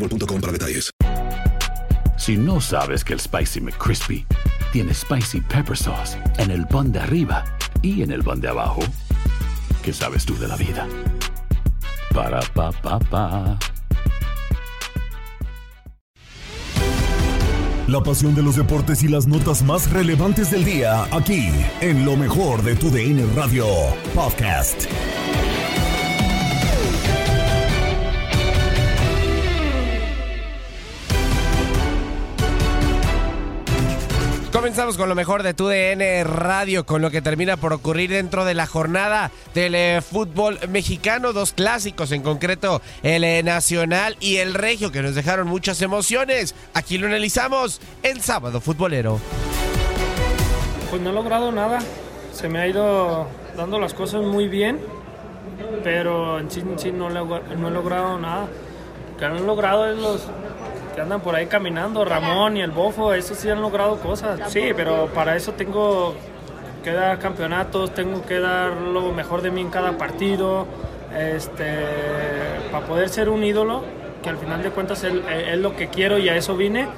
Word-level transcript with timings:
boostmobile.com 0.00 0.40
para 0.40 0.52
detalles. 0.52 0.90
Si 2.16 2.36
no 2.36 2.60
sabes 2.60 3.04
que 3.04 3.14
el 3.14 3.20
Spicy 3.20 3.60
McCrispy 3.60 4.26
tiene 4.72 4.92
Spicy 4.92 5.40
Pepper 5.40 5.76
Sauce 5.76 6.18
en 6.38 6.50
el 6.50 6.66
pan 6.66 6.92
de 6.92 7.00
arriba 7.00 7.44
y 7.82 8.02
en 8.02 8.10
el 8.10 8.22
pan 8.22 8.40
de 8.40 8.48
abajo, 8.48 8.82
¿qué 9.82 9.92
sabes 9.92 10.24
tú 10.26 10.36
de 10.38 10.48
la 10.48 10.56
vida? 10.56 10.86
Para, 12.14 12.40
pa, 12.54 12.72
pa, 12.72 12.98
pa. 12.98 13.58
La 17.86 18.00
pasión 18.02 18.36
de 18.36 18.42
los 18.42 18.54
deportes 18.54 19.02
y 19.02 19.08
las 19.08 19.26
notas 19.26 19.64
más 19.64 19.90
relevantes 19.90 20.50
del 20.52 20.64
día, 20.64 21.04
aquí, 21.10 21.48
en 21.80 22.04
lo 22.04 22.16
mejor 22.16 22.62
de 22.62 22.76
tu 22.76 22.88
DN 22.90 23.24
Radio 23.34 23.66
Podcast. 24.14 24.86
Comenzamos 34.60 34.98
con 34.98 35.08
lo 35.08 35.14
mejor 35.14 35.42
de 35.42 35.54
tu 35.54 35.68
DN 35.68 36.22
Radio, 36.22 36.84
con 36.84 37.00
lo 37.00 37.10
que 37.10 37.22
termina 37.22 37.56
por 37.56 37.72
ocurrir 37.72 38.10
dentro 38.10 38.44
de 38.44 38.52
la 38.52 38.66
jornada 38.66 39.30
del 39.54 40.02
fútbol 40.02 40.58
mexicano. 40.68 41.32
Dos 41.32 41.54
clásicos, 41.54 42.12
en 42.12 42.20
concreto 42.20 42.82
el 43.02 43.24
eh, 43.24 43.42
Nacional 43.42 44.18
y 44.20 44.36
el 44.36 44.52
Regio, 44.52 44.92
que 44.92 45.00
nos 45.00 45.14
dejaron 45.14 45.48
muchas 45.48 45.80
emociones. 45.80 46.54
Aquí 46.74 46.98
lo 46.98 47.06
analizamos 47.06 47.80
en 48.02 48.20
Sábado 48.20 48.60
Futbolero. 48.60 49.18
Pues 50.90 51.00
no 51.00 51.08
he 51.08 51.14
logrado 51.14 51.50
nada. 51.52 51.78
Se 52.34 52.50
me 52.50 52.60
ha 52.60 52.68
ido 52.68 53.28
dando 53.56 53.78
las 53.78 53.94
cosas 53.94 54.20
muy 54.24 54.46
bien, 54.46 54.78
pero 55.82 56.38
en 56.38 56.50
sí, 56.50 56.62
no, 56.92 57.08
no 57.08 57.68
he 57.68 57.70
logrado 57.70 58.18
nada. 58.18 58.46
Lo 59.12 59.16
que 59.16 59.24
han 59.24 59.46
logrado 59.46 59.90
es 59.90 59.96
los 59.96 60.20
que 60.90 61.00
andan 61.00 61.20
por 61.20 61.34
ahí 61.34 61.46
caminando, 61.46 62.04
Ramón 62.04 62.56
y 62.56 62.62
el 62.62 62.70
Bofo, 62.70 63.14
esos 63.14 63.38
sí 63.38 63.48
han 63.48 63.60
logrado 63.60 63.98
cosas. 63.98 64.52
Sí, 64.52 64.72
pero 64.76 65.06
para 65.14 65.36
eso 65.36 65.52
tengo 65.52 66.14
que 66.82 66.92
dar 66.92 67.18
campeonatos, 67.18 67.92
tengo 67.94 68.24
que 68.24 68.40
dar 68.40 68.72
lo 68.72 69.12
mejor 69.12 69.42
de 69.42 69.50
mí 69.50 69.60
en 69.60 69.70
cada 69.70 69.92
partido, 69.98 70.66
este, 71.16 71.78
para 72.70 72.86
poder 72.86 73.08
ser 73.08 73.28
un 73.28 73.44
ídolo, 73.44 73.82
que 74.22 74.28
al 74.28 74.38
final 74.38 74.62
de 74.62 74.70
cuentas 74.70 75.04
es, 75.04 75.14
es 75.48 75.58
lo 75.58 75.76
que 75.76 75.88
quiero 75.88 76.18
y 76.18 76.28
a 76.28 76.36
eso 76.36 76.56
vine. 76.56 76.88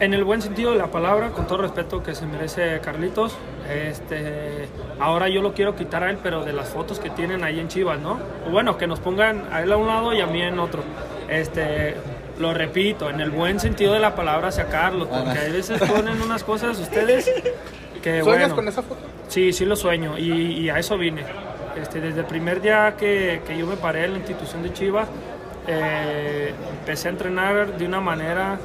En 0.00 0.14
el 0.14 0.24
buen 0.24 0.42
sentido 0.42 0.72
de 0.72 0.78
la 0.78 0.88
palabra, 0.88 1.30
con 1.30 1.46
todo 1.46 1.58
respeto 1.58 2.02
que 2.02 2.16
se 2.16 2.26
merece 2.26 2.80
Carlitos, 2.80 3.36
este, 3.70 4.68
ahora 4.98 5.28
yo 5.28 5.42
lo 5.42 5.52
quiero 5.54 5.76
quitar 5.76 6.02
a 6.02 6.10
él, 6.10 6.18
pero 6.20 6.44
de 6.44 6.52
las 6.52 6.70
fotos 6.70 6.98
que 6.98 7.08
tienen 7.10 7.44
ahí 7.44 7.60
en 7.60 7.68
Chivas, 7.68 8.00
¿no? 8.00 8.18
Bueno, 8.50 8.76
que 8.78 8.88
nos 8.88 8.98
pongan 8.98 9.44
a 9.52 9.62
él 9.62 9.70
a 9.70 9.76
un 9.76 9.86
lado 9.86 10.12
y 10.12 10.20
a 10.20 10.26
mí 10.26 10.42
en 10.42 10.58
otro. 10.58 10.82
Este, 11.28 11.94
lo 12.42 12.52
repito, 12.52 13.08
en 13.08 13.20
el 13.20 13.30
buen 13.30 13.58
sentido 13.60 13.94
de 13.94 14.00
la 14.00 14.14
palabra 14.14 14.50
sacarlos, 14.52 15.08
porque 15.08 15.38
a 15.38 15.48
veces 15.48 15.80
ponen 15.80 16.20
unas 16.20 16.44
cosas 16.44 16.78
ustedes 16.78 17.30
que 18.02 18.22
¿Sueñas 18.22 18.48
bueno. 18.48 18.54
con 18.56 18.68
esa 18.68 18.82
foto? 18.82 19.00
Sí, 19.28 19.52
sí 19.52 19.64
lo 19.64 19.76
sueño 19.76 20.18
y, 20.18 20.30
y 20.58 20.68
a 20.68 20.78
eso 20.78 20.98
vine. 20.98 21.24
Este, 21.80 22.00
desde 22.00 22.20
el 22.20 22.26
primer 22.26 22.60
día 22.60 22.96
que, 22.98 23.40
que 23.46 23.56
yo 23.56 23.66
me 23.66 23.76
paré 23.76 24.04
en 24.04 24.12
la 24.12 24.18
institución 24.18 24.62
de 24.62 24.72
Chivas, 24.74 25.08
eh, 25.66 26.52
empecé 26.80 27.08
a 27.08 27.12
entrenar 27.12 27.78
de 27.78 27.86
una 27.86 28.00
manera 28.00 28.58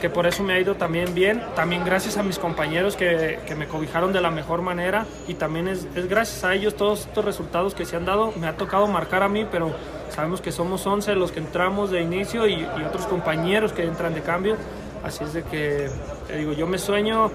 que 0.00 0.10
por 0.10 0.26
eso 0.26 0.42
me 0.42 0.54
ha 0.54 0.58
ido 0.60 0.74
también 0.74 1.14
bien, 1.14 1.42
también 1.54 1.84
gracias 1.84 2.16
a 2.16 2.22
mis 2.22 2.38
compañeros 2.38 2.96
que, 2.96 3.38
que 3.46 3.54
me 3.54 3.68
cobijaron 3.68 4.12
de 4.12 4.20
la 4.20 4.30
mejor 4.30 4.62
manera 4.62 5.06
y 5.28 5.34
también 5.34 5.68
es, 5.68 5.86
es 5.94 6.08
gracias 6.08 6.42
a 6.42 6.54
ellos 6.54 6.74
todos 6.74 7.06
estos 7.06 7.24
resultados 7.24 7.74
que 7.74 7.84
se 7.84 7.96
han 7.96 8.04
dado, 8.04 8.32
me 8.40 8.46
ha 8.46 8.56
tocado 8.56 8.86
marcar 8.88 9.22
a 9.22 9.28
mí, 9.28 9.46
pero 9.50 9.72
sabemos 10.08 10.40
que 10.40 10.52
somos 10.52 10.86
11 10.86 11.14
los 11.14 11.30
que 11.32 11.40
entramos 11.40 11.90
de 11.90 12.00
inicio 12.00 12.46
y, 12.46 12.54
y 12.54 12.84
otros 12.86 13.06
compañeros 13.06 13.72
que 13.72 13.84
entran 13.84 14.14
de 14.14 14.22
cambio, 14.22 14.56
así 15.04 15.22
es 15.24 15.32
de 15.34 15.42
que, 15.44 15.88
te 16.26 16.36
digo, 16.38 16.52
yo 16.52 16.66
me 16.66 16.78
sueño 16.78 17.30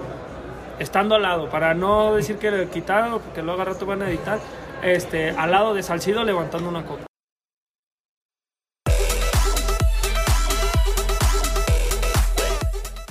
estando 0.80 1.16
al 1.16 1.22
lado, 1.22 1.50
para 1.50 1.74
no 1.74 2.16
decir 2.16 2.38
que 2.38 2.52
le 2.52 2.68
quitaron, 2.68 3.20
porque 3.20 3.42
luego 3.42 3.62
a 3.62 3.66
rato 3.66 3.86
van 3.86 4.02
a 4.02 4.10
editar, 4.10 4.40
este, 4.84 5.32
al 5.32 5.52
lado 5.52 5.74
de 5.74 5.84
Salcido 5.84 6.24
levantando 6.24 6.70
una 6.70 6.84
copa. 6.84 7.06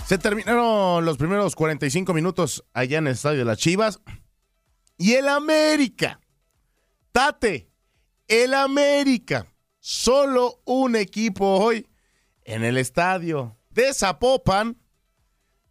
Se 0.07 0.19
terminaron 0.19 1.05
los 1.07 1.17
primeros 1.17 1.57
45 1.57 2.13
minutos 2.13 2.63
allá 2.75 2.99
en 2.99 3.07
el 3.07 3.15
estadio 3.15 3.39
de 3.39 3.45
las 3.47 3.57
Chivas. 3.57 4.01
Y 4.99 5.15
el 5.15 5.29
América. 5.29 6.21
Tate, 7.11 7.71
el 8.29 8.53
América. 8.53 9.47
Solo 9.81 10.61
un 10.67 10.97
equipo 10.97 11.57
hoy 11.57 11.87
en 12.45 12.65
el 12.65 12.77
estadio 12.77 13.57
de 13.71 13.95
Zapopan. 13.95 14.77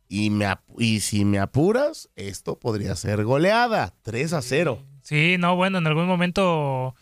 Y, 0.07 0.31
me, 0.31 0.47
y 0.79 1.01
si 1.01 1.25
me 1.25 1.37
apuras, 1.39 2.09
esto 2.15 2.59
podría 2.59 2.95
ser 2.95 3.23
goleada. 3.23 3.93
3 4.01 4.33
a 4.33 4.41
0. 4.41 4.83
Sí, 5.03 5.37
no, 5.37 5.55
bueno, 5.55 5.77
en 5.77 5.85
algún 5.85 6.07
momento 6.07 6.95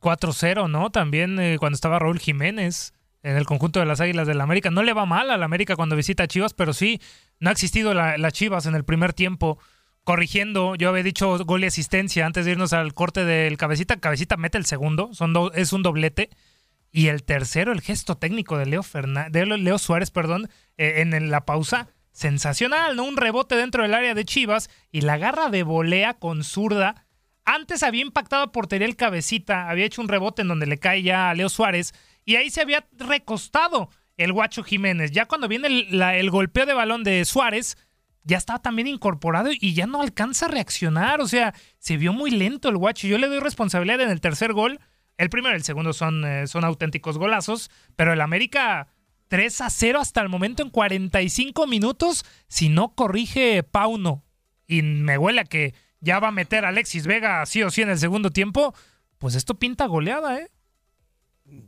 4-0, 0.00 0.70
¿no? 0.70 0.90
También 0.90 1.38
eh, 1.38 1.56
cuando 1.58 1.74
estaba 1.74 1.98
Raúl 1.98 2.18
Jiménez 2.18 2.94
en 3.28 3.36
el 3.36 3.44
conjunto 3.44 3.78
de 3.78 3.86
las 3.86 4.00
Águilas 4.00 4.26
del 4.26 4.40
América. 4.40 4.70
No 4.70 4.82
le 4.82 4.92
va 4.92 5.06
mal 5.06 5.30
al 5.30 5.42
América 5.42 5.76
cuando 5.76 5.96
visita 5.96 6.22
a 6.24 6.28
Chivas, 6.28 6.54
pero 6.54 6.72
sí, 6.72 7.00
no 7.40 7.50
ha 7.50 7.52
existido 7.52 7.92
la, 7.94 8.16
la 8.16 8.30
Chivas 8.30 8.66
en 8.66 8.74
el 8.74 8.84
primer 8.84 9.12
tiempo. 9.12 9.58
Corrigiendo, 10.04 10.74
yo 10.74 10.88
había 10.88 11.02
dicho 11.02 11.36
gol 11.44 11.64
y 11.64 11.66
asistencia 11.66 12.24
antes 12.24 12.46
de 12.46 12.52
irnos 12.52 12.72
al 12.72 12.94
corte 12.94 13.26
del 13.26 13.58
Cabecita. 13.58 14.00
Cabecita 14.00 14.38
mete 14.38 14.56
el 14.56 14.64
segundo, 14.64 15.10
son 15.12 15.34
es 15.54 15.74
un 15.74 15.82
doblete. 15.82 16.30
Y 16.90 17.08
el 17.08 17.22
tercero, 17.22 17.72
el 17.72 17.82
gesto 17.82 18.16
técnico 18.16 18.56
de 18.56 18.64
Leo, 18.64 18.82
Ferná- 18.82 19.28
de 19.28 19.44
Leo 19.44 19.78
Suárez, 19.78 20.10
perdón, 20.10 20.48
eh, 20.78 21.02
en, 21.02 21.12
en 21.12 21.30
la 21.30 21.44
pausa, 21.44 21.88
sensacional, 22.12 22.96
¿no? 22.96 23.04
Un 23.04 23.18
rebote 23.18 23.56
dentro 23.56 23.82
del 23.82 23.92
área 23.92 24.14
de 24.14 24.24
Chivas 24.24 24.70
y 24.90 25.02
la 25.02 25.18
garra 25.18 25.50
de 25.50 25.62
volea 25.62 26.14
con 26.14 26.42
zurda. 26.42 27.04
Antes 27.44 27.82
había 27.82 28.00
impactado 28.00 28.44
a 28.44 28.52
portería 28.52 28.86
el 28.86 28.96
cabecita, 28.96 29.68
había 29.68 29.84
hecho 29.84 30.00
un 30.00 30.08
rebote 30.08 30.40
en 30.40 30.48
donde 30.48 30.66
le 30.66 30.78
cae 30.78 31.02
ya 31.02 31.28
a 31.28 31.34
Leo 31.34 31.50
Suárez 31.50 31.92
y 32.28 32.36
ahí 32.36 32.50
se 32.50 32.60
había 32.60 32.86
recostado 32.92 33.88
el 34.18 34.34
guacho 34.34 34.62
Jiménez. 34.62 35.12
Ya 35.12 35.24
cuando 35.24 35.48
viene 35.48 35.68
el, 35.68 36.02
el 36.02 36.30
golpeo 36.30 36.66
de 36.66 36.74
balón 36.74 37.02
de 37.02 37.24
Suárez, 37.24 37.78
ya 38.22 38.36
estaba 38.36 38.60
también 38.60 38.86
incorporado 38.86 39.48
y 39.50 39.72
ya 39.72 39.86
no 39.86 40.02
alcanza 40.02 40.44
a 40.44 40.50
reaccionar. 40.50 41.22
O 41.22 41.26
sea, 41.26 41.54
se 41.78 41.96
vio 41.96 42.12
muy 42.12 42.30
lento 42.30 42.68
el 42.68 42.76
guacho. 42.76 43.08
Yo 43.08 43.16
le 43.16 43.28
doy 43.28 43.38
responsabilidad 43.38 44.02
en 44.02 44.10
el 44.10 44.20
tercer 44.20 44.52
gol. 44.52 44.78
El 45.16 45.30
primero 45.30 45.54
y 45.54 45.56
el 45.56 45.64
segundo 45.64 45.94
son, 45.94 46.22
eh, 46.26 46.46
son 46.46 46.66
auténticos 46.66 47.16
golazos, 47.16 47.70
pero 47.96 48.12
el 48.12 48.20
América 48.20 48.88
3 49.28 49.62
a 49.62 49.70
0 49.70 49.98
hasta 49.98 50.20
el 50.20 50.28
momento 50.28 50.62
en 50.62 50.68
45 50.68 51.66
minutos. 51.66 52.26
Si 52.46 52.68
no 52.68 52.94
corrige 52.94 53.62
Pauno 53.62 54.22
y 54.66 54.82
me 54.82 55.16
huele 55.16 55.44
que 55.44 55.72
ya 56.00 56.20
va 56.20 56.28
a 56.28 56.32
meter 56.32 56.66
a 56.66 56.68
Alexis 56.68 57.06
Vega 57.06 57.46
sí 57.46 57.62
o 57.62 57.70
sí 57.70 57.80
en 57.80 57.88
el 57.88 57.98
segundo 57.98 58.28
tiempo, 58.28 58.74
pues 59.16 59.34
esto 59.34 59.58
pinta 59.58 59.86
goleada, 59.86 60.38
¿eh? 60.38 60.50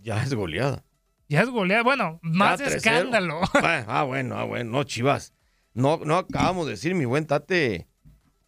Ya 0.02 0.22
es 0.22 0.34
goleada. 0.34 0.84
Ya 1.28 1.42
es 1.42 1.48
goleada. 1.48 1.82
Bueno, 1.82 2.18
más 2.22 2.58
Ya 2.60 2.66
3-0. 2.66 2.76
escándalo. 2.76 3.40
Ah, 3.54 3.84
ah, 3.86 4.02
bueno, 4.04 4.36
ah, 4.38 4.44
bueno. 4.44 4.70
No, 4.72 4.84
Chivas. 4.84 5.32
No, 5.74 6.00
no 6.04 6.16
acabamos 6.16 6.66
de 6.66 6.72
decir, 6.72 6.94
mi 6.94 7.04
buen 7.04 7.26
Tate, 7.26 7.86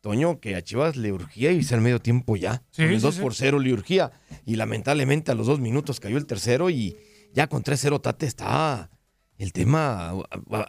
Toño, 0.00 0.40
que 0.40 0.56
a 0.56 0.62
Chivas 0.62 0.96
le 0.96 1.12
urgía 1.12 1.52
irse 1.52 1.74
al 1.74 1.80
medio 1.80 2.00
tiempo 2.00 2.36
ya. 2.36 2.62
Sí, 2.70 2.82
el 2.82 2.96
sí, 2.96 3.02
2 3.02 3.14
sí. 3.14 3.20
por 3.20 3.34
0 3.34 3.58
le 3.60 3.72
urgía. 3.72 4.10
Y 4.44 4.56
lamentablemente 4.56 5.30
a 5.30 5.34
los 5.36 5.46
dos 5.46 5.60
minutos 5.60 6.00
cayó 6.00 6.16
el 6.18 6.26
tercero 6.26 6.70
y 6.70 6.96
ya 7.32 7.46
con 7.46 7.62
3-0 7.62 8.00
Tate 8.02 8.26
está 8.26 8.90
el 9.38 9.52
tema 9.52 10.12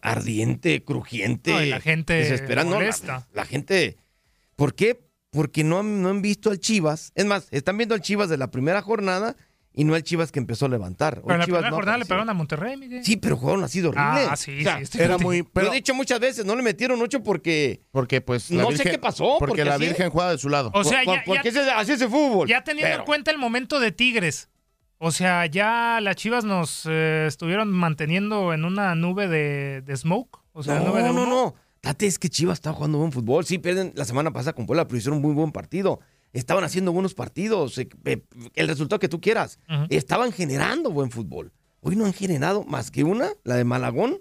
ardiente, 0.02 0.84
crujiente. 0.84 1.52
No, 1.52 1.64
y 1.64 1.70
la 1.70 1.80
gente 1.82 2.14
desesperando. 2.14 2.80
La- 3.34 3.46
gente. 3.46 3.98
¿Por 4.56 4.76
qué? 4.76 5.04
Porque 5.32 5.64
no 5.64 5.80
han, 5.80 6.02
no 6.04 6.10
han 6.10 6.22
visto 6.22 6.52
al 6.52 6.60
Chivas. 6.60 7.12
Es 7.16 7.26
más, 7.26 7.48
están 7.52 7.78
viendo 7.78 7.96
al 7.96 8.02
Chivas 8.02 8.30
de 8.30 8.38
la 8.38 8.52
primera 8.52 8.82
jornada 8.84 9.36
y 9.74 9.84
no 9.86 9.96
al 9.96 10.04
Chivas 10.04 10.32
que 10.32 10.40
empezó 10.40 10.68
a 10.68 10.70
levantar. 10.70 11.22
Pero 11.22 11.34
en 11.34 11.40
la 11.40 11.46
Chivas 11.46 11.58
primera 11.60 11.70
no 11.72 11.76
jornada 11.76 11.98
le 11.98 12.06
pegaron 12.06 12.30
a 12.30 12.34
Monterrey, 12.34 12.78
Miguel. 12.78 13.04
Sí, 13.04 13.18
pero 13.18 13.38
jugaron 13.38 13.64
así 13.64 13.82
de 13.82 13.88
horrible. 13.88 14.28
Ah, 14.30 14.36
sí, 14.36 14.60
O 14.60 14.64
sea, 14.64 14.86
sí, 14.86 15.02
Era 15.02 15.18
muy. 15.18 15.40
Lo 15.40 15.50
Pero, 15.52 15.72
he 15.72 15.76
dicho 15.76 15.94
muchas 15.96 16.20
veces, 16.20 16.46
no 16.46 16.56
le 16.56 16.62
metieron 16.64 17.02
ocho 17.02 17.24
porque. 17.24 17.82
porque 17.92 18.22
pues. 18.22 18.52
No 18.52 18.72
sé 18.72 18.84
qué 18.84 19.00
pasó, 19.00 19.38
Porque, 19.40 19.52
porque 19.52 19.66
la 19.66 19.76
así- 19.76 19.86
Virgen 19.86 20.10
juega 20.12 20.32
de 20.32 20.38
su 20.38 20.50
lado. 20.50 20.70
O 20.74 20.84
sea, 20.84 21.02
por- 21.04 21.16
ya, 21.16 21.24
porque 21.26 21.52
ya- 21.52 21.62
ese- 21.62 21.72
así 21.72 21.92
es 21.94 22.02
el 22.02 22.10
fútbol. 22.10 22.48
ya 22.48 22.64
teniendo 22.64 22.90
Pero- 22.92 23.02
en 23.02 23.06
cuenta 23.06 23.32
el 23.32 23.38
momento 23.38 23.80
de 23.80 23.92
Tigres. 23.92 24.50
O 25.00 25.12
sea, 25.12 25.46
ya 25.48 26.00
las 26.02 26.16
Chivas 26.16 26.46
nos 26.46 26.88
eh, 26.90 27.26
estuvieron 27.28 27.70
manteniendo 27.72 28.54
en 28.54 28.64
una 28.64 28.96
nube 28.96 29.28
de, 29.28 29.82
de 29.82 29.98
smoke. 29.98 30.40
O 30.54 30.64
sea, 30.64 30.80
no, 30.80 30.86
nube 30.92 31.04
de 31.04 31.12
no, 31.12 31.26
no. 31.26 31.56
Tate, 31.82 32.08
es 32.08 32.18
que 32.18 32.30
Chivas 32.30 32.54
está 32.60 32.72
jugando 32.72 33.00
buen 33.00 33.12
fútbol. 33.12 33.44
Sí, 33.44 33.58
pierden 33.58 33.92
la 33.96 34.06
semana 34.06 34.32
pasada 34.32 34.54
con 34.54 34.66
Puebla, 34.66 34.88
pero 34.88 34.98
hicieron 35.00 35.18
un 35.18 35.22
muy 35.24 35.34
buen 35.34 35.52
partido. 35.52 36.00
Estaban 36.34 36.64
haciendo 36.64 36.92
buenos 36.92 37.14
partidos. 37.14 37.78
eh, 37.78 37.88
eh, 38.06 38.24
El 38.56 38.68
resultado 38.68 39.00
que 39.00 39.08
tú 39.10 39.22
quieras. 39.22 39.60
Estaban 39.90 40.32
generando 40.32 40.92
buen 40.92 41.12
fútbol. 41.12 41.52
Hoy 41.82 41.96
no 41.96 42.06
han 42.06 42.14
generado 42.14 42.64
más 42.64 42.92
que 42.92 43.04
una, 43.04 43.30
la 43.44 43.56
de 43.56 43.64
Malagón. 43.64 44.20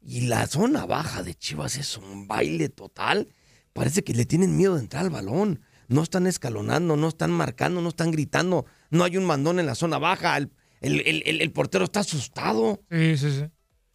Y 0.00 0.22
la 0.22 0.46
zona 0.46 0.86
baja 0.86 1.22
de 1.22 1.34
Chivas 1.34 1.76
es 1.76 1.96
un 1.98 2.28
baile 2.28 2.68
total. 2.68 3.28
Parece 3.72 4.02
que 4.04 4.14
le 4.14 4.24
tienen 4.26 4.56
miedo 4.56 4.74
de 4.74 4.80
entrar 4.80 5.04
al 5.04 5.10
balón. 5.10 5.60
No 5.88 6.02
están 6.02 6.26
escalonando, 6.26 6.96
no 6.96 7.08
están 7.08 7.30
marcando, 7.30 7.80
no 7.80 7.88
están 7.88 8.10
gritando. 8.10 8.66
No 8.90 9.04
hay 9.04 9.16
un 9.16 9.24
mandón 9.24 9.58
en 9.58 9.66
la 9.66 9.74
zona 9.74 9.98
baja. 9.98 10.36
El- 10.36 10.50
el- 10.80 11.22
el- 11.26 11.40
el 11.40 11.52
portero 11.52 11.84
está 11.84 12.00
asustado. 12.00 12.82
Sí, 12.90 13.16
sí, 13.16 13.30
sí. 13.30 13.44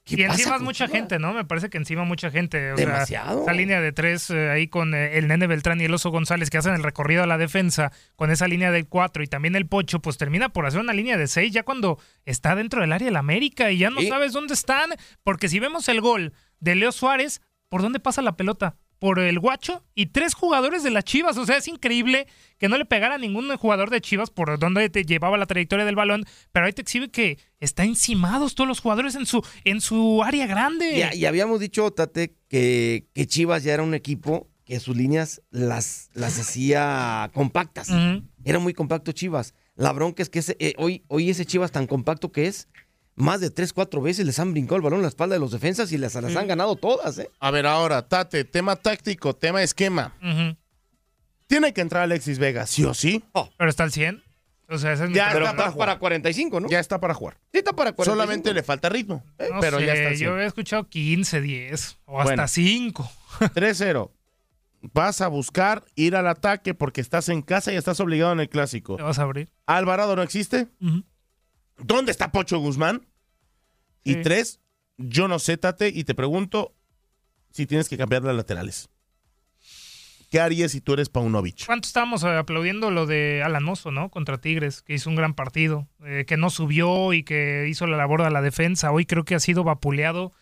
¿Qué 0.05 0.15
Y 0.17 0.23
encima 0.23 0.57
es 0.57 0.61
mucha 0.61 0.88
gente, 0.88 1.17
¿no? 1.17 1.33
Me 1.33 1.45
parece 1.45 1.69
que 1.69 1.77
encima 1.77 2.03
mucha 2.03 2.29
gente. 2.29 2.73
O 2.73 2.77
sea, 2.77 2.85
Demasiado. 2.85 3.44
esa 3.44 3.53
línea 3.53 3.79
de 3.79 3.94
tres 3.94 4.29
eh, 4.29 4.50
ahí 4.50 4.67
con 4.67 4.94
eh, 4.94 5.17
el 5.17 5.29
Nene 5.29 5.47
Beltrán 5.47 5.79
y 5.79 5.85
el 5.85 5.94
Oso 5.94 6.09
González 6.09 6.50
que 6.50 6.57
hacen 6.57 6.73
el 6.73 6.83
recorrido 6.83 7.23
a 7.23 7.27
la 7.27 7.38
defensa 7.38 7.91
con 8.17 8.29
esa 8.29 8.47
línea 8.47 8.71
del 8.71 8.88
4 8.88 9.23
y 9.23 9.27
también 9.27 9.55
el 9.55 9.65
Pocho, 9.65 10.01
pues 10.01 10.17
termina 10.17 10.50
por 10.50 10.65
hacer 10.65 10.81
una 10.81 10.91
línea 10.91 11.17
de 11.17 11.27
6 11.27 11.53
ya 11.53 11.63
cuando 11.63 12.00
está 12.25 12.55
dentro 12.55 12.81
del 12.81 12.91
área 12.91 13.05
del 13.05 13.15
América 13.15 13.71
y 13.71 13.77
ya 13.77 13.89
no 13.89 14.01
sabes 14.01 14.33
dónde 14.33 14.53
están. 14.53 14.89
Porque 15.23 15.47
si 15.47 15.59
vemos 15.59 15.88
el 15.88 16.01
gol 16.01 16.33
de 16.59 16.75
Leo 16.75 16.91
Suárez, 16.91 17.41
¿por 17.69 17.81
dónde 17.81 18.01
pasa 18.01 18.21
la 18.21 18.35
pelota? 18.35 18.75
Por 19.03 19.19
el 19.19 19.38
guacho 19.38 19.83
y 19.95 20.05
tres 20.05 20.33
jugadores 20.33 20.81
de 20.81 20.89
las 20.89 21.03
Chivas. 21.03 21.35
O 21.38 21.45
sea, 21.45 21.57
es 21.57 21.67
increíble 21.67 22.25
que 22.57 22.69
no 22.69 22.77
le 22.77 22.85
pegara 22.85 23.15
a 23.15 23.17
ningún 23.17 23.53
jugador 23.57 23.89
de 23.89 24.00
Chivas 24.00 24.29
por 24.29 24.57
donde 24.57 24.89
te 24.89 25.03
llevaba 25.03 25.38
la 25.38 25.45
trayectoria 25.45 25.83
del 25.83 25.95
balón. 25.97 26.23
Pero 26.53 26.67
ahí 26.67 26.71
te 26.71 26.83
exhibe 26.83 27.09
que 27.11 27.38
está 27.59 27.83
encimados 27.83 28.55
todos 28.55 28.65
los 28.65 28.79
jugadores 28.79 29.15
en 29.15 29.25
su, 29.25 29.45
en 29.65 29.81
su 29.81 30.23
área 30.23 30.47
grande. 30.47 30.97
Y, 31.13 31.17
y 31.17 31.25
habíamos 31.25 31.59
dicho, 31.59 31.91
Tate, 31.91 32.38
que, 32.47 33.07
que 33.13 33.27
Chivas 33.27 33.63
ya 33.65 33.73
era 33.73 33.83
un 33.83 33.94
equipo 33.94 34.47
que 34.63 34.79
sus 34.79 34.95
líneas 34.95 35.41
las, 35.51 36.09
las 36.13 36.39
hacía 36.39 37.29
compactas. 37.33 37.89
Era 38.45 38.59
muy 38.59 38.73
compacto 38.73 39.11
Chivas. 39.11 39.53
La 39.75 39.91
bronca 39.91 40.23
es 40.23 40.29
que 40.29 40.39
ese- 40.39 40.55
eh, 40.59 40.75
hoy, 40.77 41.03
hoy 41.09 41.29
ese 41.29 41.45
Chivas 41.45 41.73
tan 41.73 41.88
compacto 41.88 42.31
que 42.31 42.47
es, 42.47 42.69
más 43.15 43.39
de 43.42 43.50
tres, 43.51 43.74
cuatro 43.74 44.01
veces 44.01 44.25
les 44.25 44.39
han 44.39 44.51
brincado 44.54 44.75
el 44.77 44.81
balón 44.81 45.00
en 45.00 45.04
la 45.04 45.10
espalda 45.10 45.36
de 45.36 45.39
los 45.39 45.51
defensas 45.51 45.92
y 45.92 45.98
les, 45.98 46.15
las 46.15 46.36
han 46.36 46.48
ganado 46.48 46.75
todas. 46.75 47.18
¿eh? 47.19 47.30
A 47.39 47.51
ver, 47.51 47.65
ahora, 47.68 48.07
Tate, 48.07 48.44
tema 48.44 48.75
táctico, 48.75 49.36
tema 49.36 49.62
esquema. 49.62 50.13
Ujú. 50.21 50.57
Tiene 51.48 51.74
que 51.74 51.81
entrar 51.81 52.04
Alexis 52.04 52.39
Vega, 52.39 52.65
sí 52.65 52.83
o 52.86 52.94
sí. 52.94 53.24
Pero 53.57 53.69
está 53.69 53.83
al 53.83 53.92
100. 53.92 54.24
O 54.69 54.77
sea, 54.77 54.94
ese 54.94 55.04
es 55.04 55.10
mi 55.10 55.15
Ya 55.15 55.30
Pero 55.31 55.45
está 55.45 55.56
para 55.57 55.71
para 55.77 55.92
jugar. 55.92 56.00
45, 56.00 56.60
¿no? 56.62 56.69
Ya 56.69 56.80
está 56.80 57.00
para 57.00 57.13
jugar. 57.13 57.38
Sí, 57.51 57.60
está 57.60 57.74
para 57.74 57.92
45. 57.92 58.06
Solamente 58.06 58.54
le 58.54 58.63
falta 58.63 58.89
ritmo. 58.89 59.24
eh, 59.38 59.50
No 59.54 59.60
pero 59.60 59.80
ya 59.80 59.88
sé, 59.94 59.98
está 60.00 60.10
al 60.10 60.15
100. 60.18 60.30
Yo 60.30 60.39
he 60.39 60.45
escuchado 60.45 60.88
15, 60.89 61.42
10 61.42 61.98
o 62.06 62.19
hasta 62.19 62.24
Bueno. 62.33 62.48
5. 62.48 63.12
3-0. 63.54 64.10
Vas 64.94 65.21
a 65.21 65.27
buscar 65.27 65.83
ir 65.95 66.15
al 66.15 66.27
ataque 66.27 66.74
porque 66.74 67.01
estás 67.01 67.30
en 67.30 67.42
casa 67.42 67.71
y 67.71 67.75
estás 67.75 68.00
obligado 68.00 68.33
en 68.33 68.39
el 68.39 68.50
clásico. 68.50 68.95
Te 68.98 69.04
vas 69.04 69.19
a 69.19 69.24
abrir. 69.24 69.50
Alvarado 69.65 70.15
no 70.15 70.24
existe. 70.24 70.68
Ujú. 70.81 71.04
¿Dónde 71.83 72.12
está 72.12 72.31
Pocho 72.31 72.59
Guzmán? 72.59 73.07
Y 74.03 74.15
tres, 74.18 74.59
yo 74.97 75.27
no 75.27 75.39
sé, 75.39 75.57
Tate, 75.57 75.89
y 75.89 76.03
te 76.03 76.13
pregunto 76.13 76.75
si 77.51 77.65
tienes 77.65 77.88
que 77.88 77.97
cambiar 77.97 78.24
las 78.24 78.35
laterales. 78.35 78.89
¿Qué 80.30 80.39
harías 80.39 80.71
si 80.71 80.81
tú 80.81 80.94
eres 80.94 81.09
Paunovic? 81.09 81.68
¿Cuánto 81.68 81.88
estábamos 81.88 82.24
aplaudiendo 82.24 82.89
lo 82.89 83.06
de 83.06 83.44
Alan 83.45 83.63
Mozo, 83.63 83.91
¿no? 83.91 84.09
Contra 84.09 84.39
Tigres, 84.39 84.81
que 84.81 84.95
hizo 84.95 85.09
un 85.09 85.15
gran 85.15 85.35
partido, 85.35 85.88
eh, 86.03 86.25
que 86.27 86.38
no 86.38 86.50
subió 86.50 87.13
y 87.13 87.24
que 87.24 87.68
hizo 87.69 87.86
la 87.86 87.97
labor 87.97 88.24
de 88.24 88.31
la 88.31 88.41
defensa. 88.41 88.91
Hoy 88.91 89.06
creo 89.06 89.25
que 89.25 89.36
ha 89.36 89.39
sido 89.39 89.63
vapuleado 89.63 90.33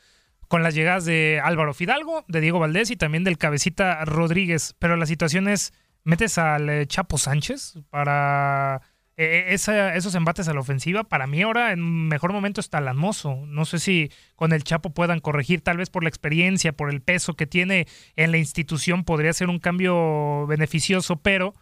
con 0.48 0.64
las 0.64 0.76
llegadas 0.76 1.04
de 1.04 1.42
Álvaro 1.44 1.74
Fidalgo, 1.74 2.24
de 2.30 2.40
Diego 2.40 2.60
Valdés 2.60 2.90
y 2.90 2.96
también 2.96 3.26
del 3.26 3.38
cabecita 3.38 4.06
Rodríguez. 4.06 4.76
Pero 4.80 4.96
la 4.96 5.06
situación 5.06 5.50
es, 5.50 5.74
metes 6.06 6.38
al 6.38 6.70
eh, 6.70 6.88
Chapo 6.88 7.18
Sánchez 7.18 7.74
para 7.90 8.82
eh, 9.24 9.54
esa- 9.54 9.96
esos 9.96 10.16
embates 10.16 10.48
a 10.48 10.54
la 10.54 10.60
ofensiva. 10.60 11.04
Para 11.04 11.28
mí 11.28 11.42
ahora 11.42 11.72
en 11.72 12.08
mejor 12.08 12.34
momento 12.34 12.60
está 12.62 12.80
Alan 12.80 12.98
Mozo. 12.98 13.38
No 13.48 13.66
sé 13.66 13.80
si 13.80 14.12
con 14.36 14.54
el 14.54 14.64
Chapo 14.64 14.94
puedan 14.94 15.20
corregir, 15.20 15.62
tal 15.62 15.78
vez 15.78 15.90
por 15.90 16.04
la 16.04 16.10
experiencia, 16.10 16.72
por 16.74 16.90
el 16.90 17.02
peso 17.02 17.36
que 17.36 17.48
tiene 17.48 17.88
en 18.16 18.32
la 18.32 18.38
institución, 18.38 19.04
podría 19.04 19.34
ser 19.34 19.50
un 19.50 19.60
cambio 19.60 20.46
beneficioso, 20.48 21.18
pero 21.18 21.54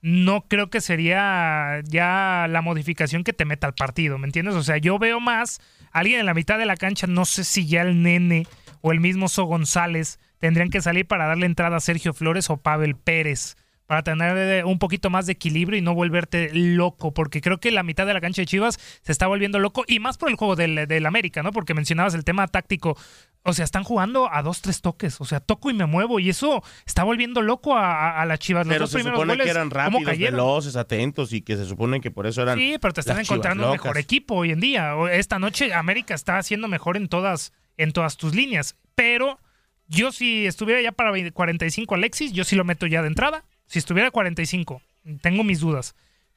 no 0.00 0.46
creo 0.48 0.68
que 0.68 0.80
sería 0.80 1.80
ya 1.84 2.46
la 2.50 2.60
modificación 2.62 3.22
que 3.22 3.32
te 3.32 3.44
meta 3.44 3.68
al 3.68 3.74
partido, 3.74 4.18
¿me 4.18 4.26
entiendes? 4.26 4.54
O 4.56 4.62
sea, 4.64 4.76
yo 4.78 4.98
veo 4.98 5.20
más 5.20 5.60
alguien 5.92 6.18
en 6.20 6.26
la 6.26 6.34
mitad 6.34 6.58
de 6.58 6.66
la 6.66 6.76
cancha, 6.76 7.06
no 7.06 7.24
sé 7.24 7.44
si 7.44 7.66
ya 7.68 7.82
el 7.82 8.02
nene 8.02 8.46
o 8.80 8.90
el 8.90 8.98
mismo 8.98 9.28
So 9.28 9.44
González 9.44 10.18
tendrían 10.38 10.70
que 10.70 10.80
salir 10.80 11.06
para 11.06 11.26
darle 11.26 11.46
entrada 11.46 11.76
a 11.76 11.80
Sergio 11.80 12.12
Flores 12.14 12.50
o 12.50 12.56
Pavel 12.56 12.96
Pérez 12.96 13.56
para 13.86 14.02
tener 14.02 14.64
un 14.64 14.78
poquito 14.78 15.10
más 15.10 15.26
de 15.26 15.32
equilibrio 15.32 15.78
y 15.78 15.82
no 15.82 15.94
volverte 15.94 16.50
loco, 16.54 17.12
porque 17.12 17.40
creo 17.40 17.58
que 17.58 17.70
la 17.70 17.82
mitad 17.82 18.06
de 18.06 18.14
la 18.14 18.20
cancha 18.20 18.40
de 18.42 18.46
Chivas 18.46 18.78
se 19.02 19.12
está 19.12 19.26
volviendo 19.26 19.58
loco 19.58 19.84
y 19.86 19.98
más 20.00 20.16
por 20.18 20.30
el 20.30 20.36
juego 20.36 20.56
del, 20.56 20.86
del 20.86 21.04
América, 21.06 21.42
¿no? 21.42 21.52
Porque 21.52 21.74
mencionabas 21.74 22.14
el 22.14 22.24
tema 22.24 22.46
táctico. 22.48 22.96
O 23.44 23.52
sea, 23.54 23.64
están 23.64 23.82
jugando 23.82 24.32
a 24.32 24.40
dos, 24.42 24.60
tres 24.62 24.80
toques. 24.82 25.20
O 25.20 25.24
sea, 25.24 25.40
toco 25.40 25.68
y 25.68 25.74
me 25.74 25.84
muevo. 25.84 26.20
Y 26.20 26.30
eso 26.30 26.62
está 26.86 27.02
volviendo 27.02 27.42
loco 27.42 27.76
a, 27.76 27.92
a- 28.10 28.22
a 28.22 28.24
las 28.24 28.38
Chivas. 28.38 28.66
Los 28.66 28.72
Pero 28.72 28.84
dos 28.84 28.90
se 28.90 28.98
primeros 28.98 29.16
supone 29.18 29.32
goles, 29.32 29.44
que 29.44 29.50
eran 29.50 29.68
¿cómo 29.68 29.80
rápidos, 29.98 30.18
veloces, 30.18 30.76
atentos 30.76 31.32
y 31.32 31.42
que 31.42 31.56
se 31.56 31.64
supone 31.66 32.00
que 32.00 32.12
por 32.12 32.26
eso 32.28 32.40
eran. 32.42 32.56
Sí, 32.56 32.76
pero 32.80 32.94
te 32.94 33.00
están 33.00 33.18
encontrando 33.18 33.66
un 33.66 33.72
mejor 33.72 33.98
equipo 33.98 34.36
hoy 34.36 34.52
en 34.52 34.60
día. 34.60 34.94
Esta 35.10 35.40
noche 35.40 35.74
América 35.74 36.14
está 36.14 36.38
haciendo 36.38 36.68
mejor 36.68 36.96
en 36.96 37.08
todas, 37.08 37.52
en 37.76 37.90
todas 37.92 38.16
tus 38.16 38.32
líneas. 38.34 38.76
Pero 38.94 39.40
yo 39.88 40.12
si 40.12 40.46
estuviera 40.46 40.80
ya 40.80 40.92
para 40.92 41.10
20 41.10 41.32
45 41.32 41.96
Alexis, 41.96 42.32
yo 42.32 42.44
sí 42.44 42.54
lo 42.54 42.62
meto 42.64 42.86
ya 42.86 43.02
de 43.02 43.08
entrada. 43.08 43.44
Si 43.72 43.78
estuviera 43.78 44.10
45, 44.10 44.82
tengo 45.22 45.44
mis 45.44 45.60
dudas. 45.60 45.94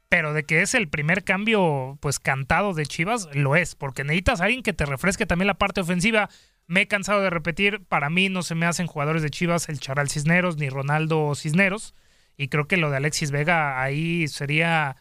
Pero 0.07 0.31
de 0.31 0.43
que 0.43 0.61
es 0.61 0.73
el 0.73 0.87
primer 0.87 1.25
cambio, 1.25 1.97
pues 1.99 2.17
cantado 2.17 2.73
de 2.73 2.85
Chivas, 2.85 3.27
lo 3.33 3.57
es. 3.57 3.75
Porque 3.75 4.05
necesitas 4.05 4.39
a 4.39 4.45
alguien 4.45 4.63
que 4.63 4.71
te 4.71 4.85
refresque 4.85 5.25
también 5.25 5.47
la 5.47 5.55
parte 5.57 5.81
ofensiva. 5.81 6.29
Me 6.65 6.83
he 6.83 6.87
cansado 6.87 7.21
de 7.21 7.29
repetir, 7.29 7.83
para 7.83 8.09
mí 8.09 8.29
no 8.29 8.41
se 8.41 8.55
me 8.55 8.65
hacen 8.65 8.87
jugadores 8.87 9.21
de 9.21 9.31
Chivas 9.31 9.67
el 9.67 9.81
Charal 9.81 10.09
Cisneros 10.09 10.55
ni 10.55 10.69
Ronaldo 10.69 11.35
Cisneros. 11.35 11.93
Y 12.37 12.47
creo 12.47 12.69
que 12.69 12.77
lo 12.77 12.89
de 12.89 12.95
Alexis 12.95 13.31
Vega 13.31 13.81
ahí 13.81 14.29
sería, 14.29 14.95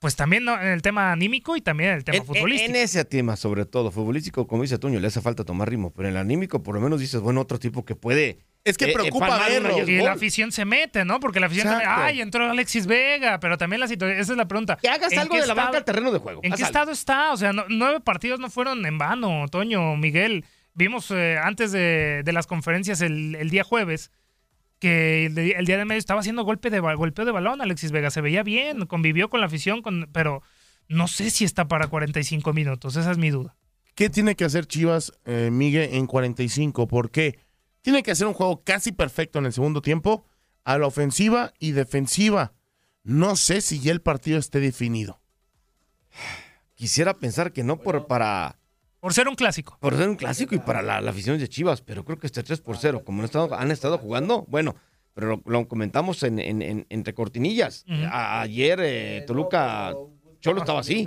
pues 0.00 0.16
también 0.16 0.46
¿no? 0.46 0.60
en 0.60 0.70
el 0.70 0.82
tema 0.82 1.12
anímico 1.12 1.56
y 1.56 1.60
también 1.60 1.90
en 1.90 1.96
el 1.98 2.02
tema 2.02 2.18
En, 2.18 2.24
futbolístico. 2.24 2.70
en 2.70 2.74
ese 2.74 3.04
tema, 3.04 3.36
sobre 3.36 3.66
todo, 3.66 3.92
futbolístico, 3.92 4.48
como 4.48 4.62
dice 4.62 4.78
Toño, 4.78 4.98
le 4.98 5.06
hace 5.06 5.20
falta 5.20 5.44
tomar 5.44 5.70
ritmo, 5.70 5.92
pero 5.92 6.08
en 6.08 6.16
el 6.16 6.20
anímico, 6.20 6.60
por 6.60 6.74
lo 6.74 6.80
menos 6.80 6.98
dices, 6.98 7.20
bueno, 7.20 7.40
otro 7.40 7.60
tipo 7.60 7.84
que 7.84 7.94
puede. 7.94 8.40
Es 8.68 8.78
que 8.78 8.86
eh, 8.86 8.90
eh, 8.90 8.94
preocupa 8.94 9.38
verlo. 9.48 9.86
y 9.86 9.96
la 9.98 10.12
afición 10.12 10.52
se 10.52 10.64
mete, 10.64 11.04
¿no? 11.04 11.20
Porque 11.20 11.40
la 11.40 11.46
afición 11.46 11.68
también, 11.68 11.90
ay, 11.92 12.20
entró 12.20 12.48
Alexis 12.50 12.86
Vega, 12.86 13.40
pero 13.40 13.56
también 13.58 13.80
la 13.80 13.88
situación, 13.88 14.18
esa 14.20 14.32
es 14.32 14.38
la 14.38 14.46
pregunta. 14.48 14.76
Que 14.80 14.88
hagas 14.88 15.12
¿En 15.12 15.18
algo 15.20 15.34
de 15.34 15.40
la 15.40 15.46
estado- 15.46 15.66
banca 15.66 15.78
al 15.78 15.84
terreno 15.84 16.12
de 16.12 16.18
juego. 16.18 16.40
¿En 16.42 16.52
haz 16.52 16.58
qué 16.58 16.64
algo. 16.64 16.70
estado 16.78 16.92
está? 16.92 17.32
O 17.32 17.36
sea, 17.36 17.52
no- 17.52 17.64
nueve 17.68 18.00
partidos 18.00 18.40
no 18.40 18.50
fueron 18.50 18.84
en 18.86 18.98
vano, 18.98 19.46
Toño, 19.50 19.96
Miguel. 19.96 20.44
Vimos 20.74 21.10
eh, 21.10 21.38
antes 21.42 21.72
de, 21.72 22.22
de 22.24 22.32
las 22.32 22.46
conferencias 22.46 23.00
el, 23.00 23.34
el 23.34 23.50
día 23.50 23.64
jueves 23.64 24.10
que 24.78 25.26
el, 25.26 25.34
de- 25.34 25.52
el 25.52 25.66
día 25.66 25.76
de 25.76 25.84
medio 25.84 25.98
estaba 25.98 26.20
haciendo 26.20 26.44
golpe 26.44 26.70
de, 26.70 26.78
golpeo 26.80 27.24
de 27.24 27.32
balón 27.32 27.60
Alexis 27.60 27.90
Vega. 27.90 28.10
Se 28.10 28.20
veía 28.20 28.42
bien, 28.42 28.86
convivió 28.86 29.28
con 29.28 29.40
la 29.40 29.46
afición, 29.46 29.82
con, 29.82 30.08
pero 30.12 30.42
no 30.88 31.08
sé 31.08 31.30
si 31.30 31.44
está 31.44 31.66
para 31.66 31.88
45 31.88 32.52
minutos. 32.52 32.96
Esa 32.96 33.10
es 33.10 33.18
mi 33.18 33.30
duda. 33.30 33.56
¿Qué 33.94 34.08
tiene 34.08 34.36
que 34.36 34.44
hacer 34.44 34.66
Chivas, 34.66 35.12
eh, 35.26 35.48
Miguel, 35.50 35.90
en 35.92 36.06
45? 36.06 36.86
¿Por 36.86 37.10
qué? 37.10 37.40
Tiene 37.82 38.02
que 38.02 38.10
hacer 38.10 38.26
un 38.26 38.34
juego 38.34 38.62
casi 38.64 38.92
perfecto 38.92 39.38
en 39.38 39.46
el 39.46 39.52
segundo 39.52 39.82
tiempo, 39.82 40.26
a 40.64 40.78
la 40.78 40.86
ofensiva 40.86 41.52
y 41.58 41.72
defensiva. 41.72 42.52
No 43.04 43.36
sé 43.36 43.60
si 43.60 43.80
ya 43.80 43.92
el 43.92 44.02
partido 44.02 44.38
esté 44.38 44.60
definido. 44.60 45.20
Quisiera 46.74 47.14
pensar 47.14 47.52
que 47.52 47.64
no 47.64 47.78
por, 47.80 48.06
para... 48.06 48.58
Por 49.00 49.14
ser 49.14 49.28
un 49.28 49.34
clásico. 49.34 49.78
Por 49.80 49.96
ser 49.96 50.08
un 50.08 50.16
clásico 50.16 50.54
y 50.54 50.58
para 50.58 50.82
la, 50.82 51.00
la 51.00 51.10
afición 51.10 51.38
de 51.38 51.48
Chivas, 51.48 51.80
pero 51.82 52.04
creo 52.04 52.18
que 52.18 52.26
este 52.26 52.42
3 52.42 52.60
por 52.60 52.76
0, 52.76 53.02
como 53.04 53.20
han 53.20 53.24
estado, 53.26 53.54
han 53.54 53.70
estado 53.70 53.98
jugando, 53.98 54.44
bueno, 54.48 54.74
pero 55.14 55.28
lo, 55.28 55.42
lo 55.46 55.68
comentamos 55.68 56.22
en, 56.24 56.38
en- 56.38 56.62
en- 56.62 56.86
entre 56.88 57.14
cortinillas. 57.14 57.84
A- 58.10 58.40
ayer 58.42 58.78
eh, 58.82 59.24
Toluca, 59.26 59.94
Cholo 60.40 60.60
estaba 60.60 60.80
así. 60.80 61.04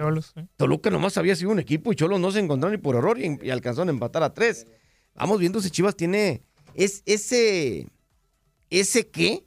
Toluca 0.57 0.89
nomás 0.89 1.17
había 1.17 1.35
sido 1.35 1.51
un 1.51 1.59
equipo 1.59 1.91
y 1.91 1.95
Cholo 1.95 2.17
no 2.17 2.31
se 2.31 2.39
encontró 2.39 2.69
ni 2.69 2.77
por 2.77 2.95
error 2.95 3.19
y, 3.19 3.37
y 3.41 3.49
alcanzaron 3.49 3.89
a 3.89 3.91
empatar 3.91 4.23
a 4.23 4.33
tres. 4.33 4.67
Vamos 5.13 5.39
viendo 5.39 5.61
si 5.61 5.69
Chivas 5.69 5.95
tiene 5.95 6.43
es, 6.75 7.03
ese, 7.05 7.87
ese 8.69 9.07
qué 9.07 9.43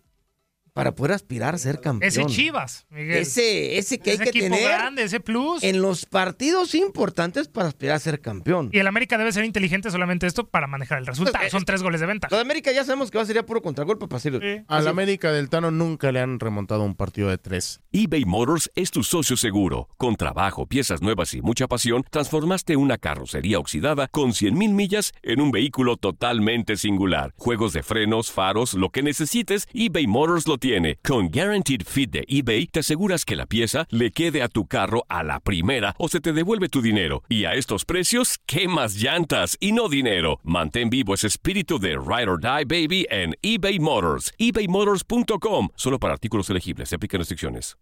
para 0.74 0.96
poder 0.96 1.12
aspirar 1.12 1.54
a 1.54 1.58
ser 1.58 1.80
campeón. 1.80 2.08
Ese 2.08 2.26
Chivas, 2.26 2.84
Miguel. 2.90 3.18
Ese, 3.18 3.78
ese 3.78 4.00
que 4.00 4.12
Ese 4.12 4.24
hay 4.24 4.30
que 4.30 4.38
equipo 4.40 4.56
tener 4.56 4.68
grande, 4.68 5.04
ese 5.04 5.20
plus. 5.20 5.62
en 5.62 5.80
los 5.80 6.04
partidos 6.04 6.74
importantes 6.74 7.46
para 7.46 7.68
aspirar 7.68 7.94
a 7.94 7.98
ser 8.00 8.20
campeón. 8.20 8.70
Y 8.72 8.78
el 8.80 8.88
América 8.88 9.16
debe 9.16 9.30
ser 9.30 9.44
inteligente 9.44 9.88
solamente 9.92 10.26
esto 10.26 10.48
para 10.48 10.66
manejar 10.66 10.98
el 10.98 11.06
resultado. 11.06 11.48
Son 11.48 11.64
tres 11.64 11.80
goles 11.80 12.00
de 12.00 12.06
venta. 12.06 12.26
Lo 12.28 12.36
de 12.36 12.42
América 12.42 12.72
ya 12.72 12.84
sabemos 12.84 13.12
que 13.12 13.18
va 13.18 13.22
a 13.22 13.26
ser 13.26 13.36
ya 13.36 13.46
puro 13.46 13.62
contragolpe 13.62 14.08
para 14.08 14.16
hacerlo. 14.16 14.40
Al 14.66 14.88
América 14.88 15.30
del 15.30 15.48
Tano 15.48 15.70
nunca 15.70 16.10
le 16.10 16.18
han 16.20 16.40
remontado 16.40 16.82
un 16.82 16.96
partido 16.96 17.28
de 17.28 17.38
tres. 17.38 17.80
eBay 17.92 18.24
Motors 18.24 18.68
es 18.74 18.90
tu 18.90 19.04
socio 19.04 19.36
seguro. 19.36 19.88
Con 19.96 20.16
trabajo, 20.16 20.66
piezas 20.66 21.00
nuevas 21.02 21.34
y 21.34 21.40
mucha 21.40 21.68
pasión, 21.68 22.04
transformaste 22.10 22.74
una 22.76 22.98
carrocería 22.98 23.60
oxidada 23.60 24.08
con 24.08 24.30
100.000 24.32 24.72
millas 24.72 25.12
en 25.22 25.40
un 25.40 25.52
vehículo 25.52 25.96
totalmente 25.98 26.76
singular. 26.76 27.32
Juegos 27.36 27.72
de 27.72 27.84
frenos, 27.84 28.32
faros, 28.32 28.74
lo 28.74 28.90
que 28.90 29.04
necesites, 29.04 29.68
eBay 29.72 30.08
Motors 30.08 30.48
lo 30.48 30.58
Con 31.02 31.30
Guaranteed 31.30 31.82
Fit 31.84 32.10
de 32.10 32.24
eBay, 32.26 32.68
te 32.68 32.80
aseguras 32.80 33.26
que 33.26 33.36
la 33.36 33.44
pieza 33.44 33.84
le 33.90 34.12
quede 34.12 34.42
a 34.42 34.48
tu 34.48 34.64
carro 34.64 35.04
a 35.10 35.22
la 35.22 35.38
primera 35.40 35.94
o 35.98 36.08
se 36.08 36.20
te 36.20 36.32
devuelve 36.32 36.70
tu 36.70 36.80
dinero. 36.80 37.22
Y 37.28 37.44
a 37.44 37.52
estos 37.52 37.84
precios, 37.84 38.38
¿qué 38.46 38.66
más 38.66 38.94
llantas 38.94 39.58
y 39.60 39.72
no 39.72 39.90
dinero? 39.90 40.40
Mantén 40.42 40.88
vivo 40.88 41.12
ese 41.12 41.26
espíritu 41.26 41.78
de 41.78 41.98
Ride 41.98 42.30
or 42.30 42.40
Die 42.40 42.64
Baby 42.64 43.06
en 43.10 43.34
eBay 43.42 43.78
Motors. 43.78 44.32
ebaymotors.com. 44.38 45.68
Solo 45.74 45.98
para 45.98 46.14
artículos 46.14 46.48
elegibles. 46.48 46.88
Se 46.88 46.96
aplican 46.96 47.18
restricciones. 47.18 47.76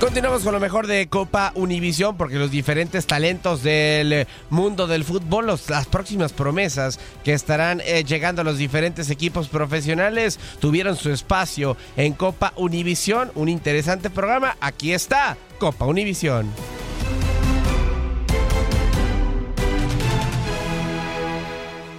Continuamos 0.00 0.42
con 0.42 0.52
lo 0.52 0.60
mejor 0.60 0.86
de 0.86 1.08
Copa 1.08 1.52
Univisión 1.54 2.18
porque 2.18 2.36
los 2.36 2.50
diferentes 2.50 3.06
talentos 3.06 3.62
del 3.62 4.26
mundo 4.50 4.86
del 4.86 5.04
fútbol, 5.04 5.46
las 5.46 5.86
próximas 5.86 6.34
promesas 6.34 7.00
que 7.24 7.32
estarán 7.32 7.80
eh, 7.80 8.04
llegando 8.04 8.42
a 8.42 8.44
los 8.44 8.58
diferentes 8.58 9.08
equipos 9.08 9.48
profesionales 9.48 10.38
tuvieron 10.60 10.96
su 10.96 11.10
espacio 11.10 11.78
en 11.96 12.12
Copa 12.12 12.52
Univisión, 12.56 13.32
un 13.34 13.48
interesante 13.48 14.10
programa. 14.10 14.56
Aquí 14.60 14.92
está 14.92 15.38
Copa 15.58 15.86
Univisión. 15.86 16.46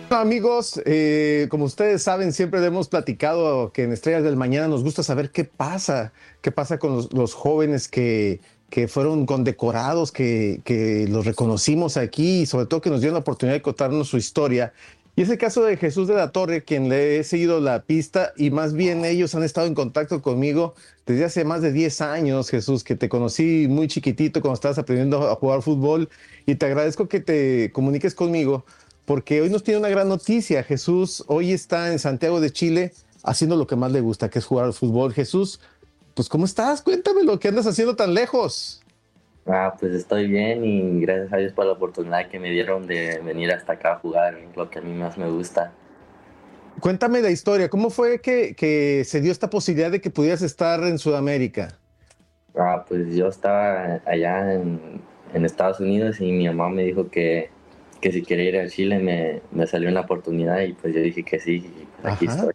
Hola, 0.10 0.22
amigos, 0.22 0.82
eh, 0.86 1.48
como 1.50 1.66
ustedes 1.66 2.02
saben, 2.02 2.32
siempre 2.32 2.64
hemos 2.66 2.88
platicado 2.88 3.74
que 3.74 3.84
en 3.84 3.92
Estrellas 3.92 4.24
del 4.24 4.38
Mañana 4.38 4.70
nos 4.70 4.82
gusta 4.82 5.04
saber 5.04 5.32
qué 5.32 5.44
pasa, 5.44 6.14
qué 6.40 6.50
pasa 6.50 6.80
con 6.80 6.96
los, 6.96 7.12
los 7.12 7.34
jóvenes 7.34 7.90
que, 7.90 8.40
que 8.70 8.88
fueron 8.88 9.26
condecorados, 9.26 10.14
que, 10.14 10.62
que 10.64 11.08
los 11.10 11.26
reconocimos 11.26 11.98
aquí 11.98 12.44
y 12.44 12.46
sobre 12.46 12.68
todo 12.68 12.80
que 12.80 12.90
nos 12.90 13.02
dieron 13.02 13.16
la 13.16 13.20
oportunidad 13.20 13.56
de 13.58 13.62
contarnos 13.62 14.08
su 14.08 14.16
historia. 14.16 14.72
Y 15.18 15.24
es 15.24 15.30
el 15.30 15.38
caso 15.38 15.66
de 15.66 15.76
Jesús 15.76 16.08
de 16.08 16.14
la 16.14 16.32
Torre, 16.32 16.64
quien 16.64 16.88
le 16.88 17.18
he 17.18 17.24
seguido 17.26 17.60
la 17.60 17.84
pista 17.84 18.32
y 18.38 18.50
más 18.50 18.74
bien 18.74 19.04
ellos 19.04 19.36
han 19.36 19.44
estado 19.44 19.68
en 19.68 19.74
contacto 19.74 20.22
conmigo 20.22 20.74
desde 21.06 21.26
hace 21.26 21.44
más 21.44 21.62
de 21.62 21.74
10 21.74 22.00
años, 22.00 22.50
Jesús, 22.50 22.86
que 22.86 22.96
te 22.96 23.10
conocí 23.10 23.68
muy 23.68 23.88
chiquitito 23.88 24.40
cuando 24.40 24.54
estabas 24.54 24.78
aprendiendo 24.78 25.30
a 25.30 25.36
jugar 25.36 25.64
fútbol 25.64 26.08
y 26.46 26.56
te 26.56 26.66
agradezco 26.66 27.10
que 27.10 27.20
te 27.20 27.72
comuniques 27.74 28.16
conmigo 28.16 28.64
porque 29.08 29.42
hoy 29.42 29.50
nos 29.50 29.64
tiene 29.64 29.80
una 29.80 29.88
gran 29.88 30.10
noticia. 30.10 30.64
Jesús 30.64 31.24
hoy 31.28 31.54
está 31.54 31.94
en 31.94 31.98
Santiago 31.98 32.42
de 32.42 32.52
Chile 32.52 32.92
haciendo 33.24 33.56
lo 33.56 33.66
que 33.66 33.78
más 33.78 33.94
le 33.94 34.02
gusta, 34.02 34.30
que 34.30 34.40
es 34.40 34.46
jugar 34.46 34.66
al 34.66 34.74
fútbol. 34.74 35.14
Jesús, 35.14 35.62
pues 36.14 36.28
¿cómo 36.28 36.44
estás? 36.44 36.82
Cuéntame 36.82 37.24
lo 37.24 37.40
que 37.40 37.48
andas 37.48 37.66
haciendo 37.68 37.96
tan 37.96 38.14
lejos. 38.14 38.84
Ah, 39.46 39.74
pues 39.80 39.94
estoy 39.94 40.28
bien 40.28 40.66
y 40.66 41.00
gracias 41.00 41.32
a 41.32 41.38
Dios 41.38 41.54
por 41.54 41.66
la 41.66 41.72
oportunidad 41.72 42.28
que 42.28 42.38
me 42.38 42.52
dieron 42.52 42.86
de 42.86 43.20
venir 43.20 43.50
hasta 43.54 43.74
acá 43.74 43.94
a 43.94 44.00
jugar 44.00 44.38
lo 44.58 44.70
que 44.70 44.80
a 44.80 44.82
mí 44.82 44.92
más 44.92 45.18
me 45.18 45.30
gusta. 45.30 45.72
Cuéntame 46.82 47.22
la 47.22 47.32
historia. 47.32 47.70
¿Cómo 47.70 47.90
fue 47.90 48.20
que, 48.20 48.56
que 48.56 49.04
se 49.06 49.22
dio 49.22 49.32
esta 49.32 49.50
posibilidad 49.50 49.90
de 49.90 50.02
que 50.02 50.10
pudieras 50.10 50.42
estar 50.42 50.84
en 50.84 51.00
Sudamérica? 51.00 51.80
Ah, 52.60 52.84
pues 52.86 53.16
yo 53.16 53.28
estaba 53.28 54.02
allá 54.06 54.54
en, 54.54 55.00
en 55.34 55.46
Estados 55.46 55.80
Unidos 55.80 56.20
y 56.20 56.30
mi 56.34 56.46
mamá 56.48 56.68
me 56.68 56.84
dijo 56.84 57.10
que, 57.10 57.56
que 58.00 58.12
si 58.12 58.22
quería 58.24 58.50
ir 58.50 58.58
a 58.58 58.68
Chile 58.68 59.00
me, 59.00 59.42
me 59.51 59.68
salió 59.68 59.89
una 59.89 60.01
oportunidad 60.01 60.62
y 60.62 60.74
pues 60.74 60.94
yo 60.94 61.01
dije 61.01 61.24
que 61.24 61.39
sí 61.39 61.66
y 62.04 62.08
aquí 62.08 62.25
Ajá. 62.25 62.36
estoy. 62.36 62.54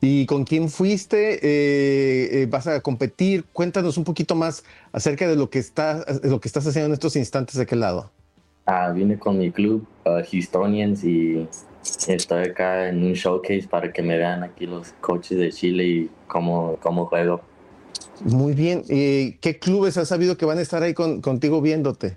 ¿Y 0.00 0.26
con 0.26 0.44
quién 0.44 0.68
fuiste? 0.68 1.34
Eh, 1.42 2.42
eh, 2.42 2.46
¿Vas 2.50 2.66
a 2.66 2.80
competir? 2.80 3.44
Cuéntanos 3.52 3.96
un 3.96 4.04
poquito 4.04 4.34
más 4.34 4.62
acerca 4.92 5.26
de 5.26 5.34
lo 5.34 5.48
que, 5.48 5.58
está, 5.58 6.04
lo 6.22 6.40
que 6.40 6.48
estás 6.48 6.66
haciendo 6.66 6.88
en 6.88 6.92
estos 6.92 7.16
instantes 7.16 7.56
de 7.56 7.62
aquel 7.62 7.80
lado. 7.80 8.10
Ah, 8.66 8.90
vine 8.94 9.18
con 9.18 9.38
mi 9.38 9.50
club, 9.50 9.86
uh, 10.04 10.20
Houstonians, 10.30 11.04
y 11.04 11.46
estoy 12.06 12.48
acá 12.48 12.88
en 12.88 13.02
un 13.02 13.14
showcase 13.14 13.66
para 13.68 13.92
que 13.92 14.02
me 14.02 14.18
vean 14.18 14.42
aquí 14.42 14.66
los 14.66 14.92
coaches 15.00 15.38
de 15.38 15.50
Chile 15.50 15.84
y 15.84 16.10
cómo, 16.26 16.76
cómo 16.82 17.06
juego. 17.06 17.40
Muy 18.20 18.52
bien. 18.52 18.82
Eh, 18.88 19.38
¿Qué 19.40 19.58
clubes 19.58 19.96
has 19.96 20.08
sabido 20.08 20.36
que 20.36 20.44
van 20.44 20.58
a 20.58 20.62
estar 20.62 20.82
ahí 20.82 20.92
con- 20.94 21.20
contigo 21.20 21.60
viéndote? 21.60 22.16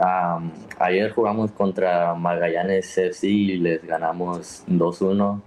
Um, 0.00 0.50
ayer 0.78 1.12
jugamos 1.12 1.52
contra 1.52 2.14
Magallanes 2.14 2.96
FC 2.96 3.28
y 3.28 3.58
les 3.58 3.84
ganamos 3.84 4.64
2-1 4.66 5.40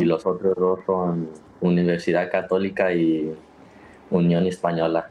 y 0.00 0.04
los 0.04 0.24
otros 0.24 0.54
dos 0.56 0.80
son 0.86 1.28
Universidad 1.60 2.30
Católica 2.30 2.92
y 2.94 3.34
Unión 4.10 4.46
Española. 4.46 5.10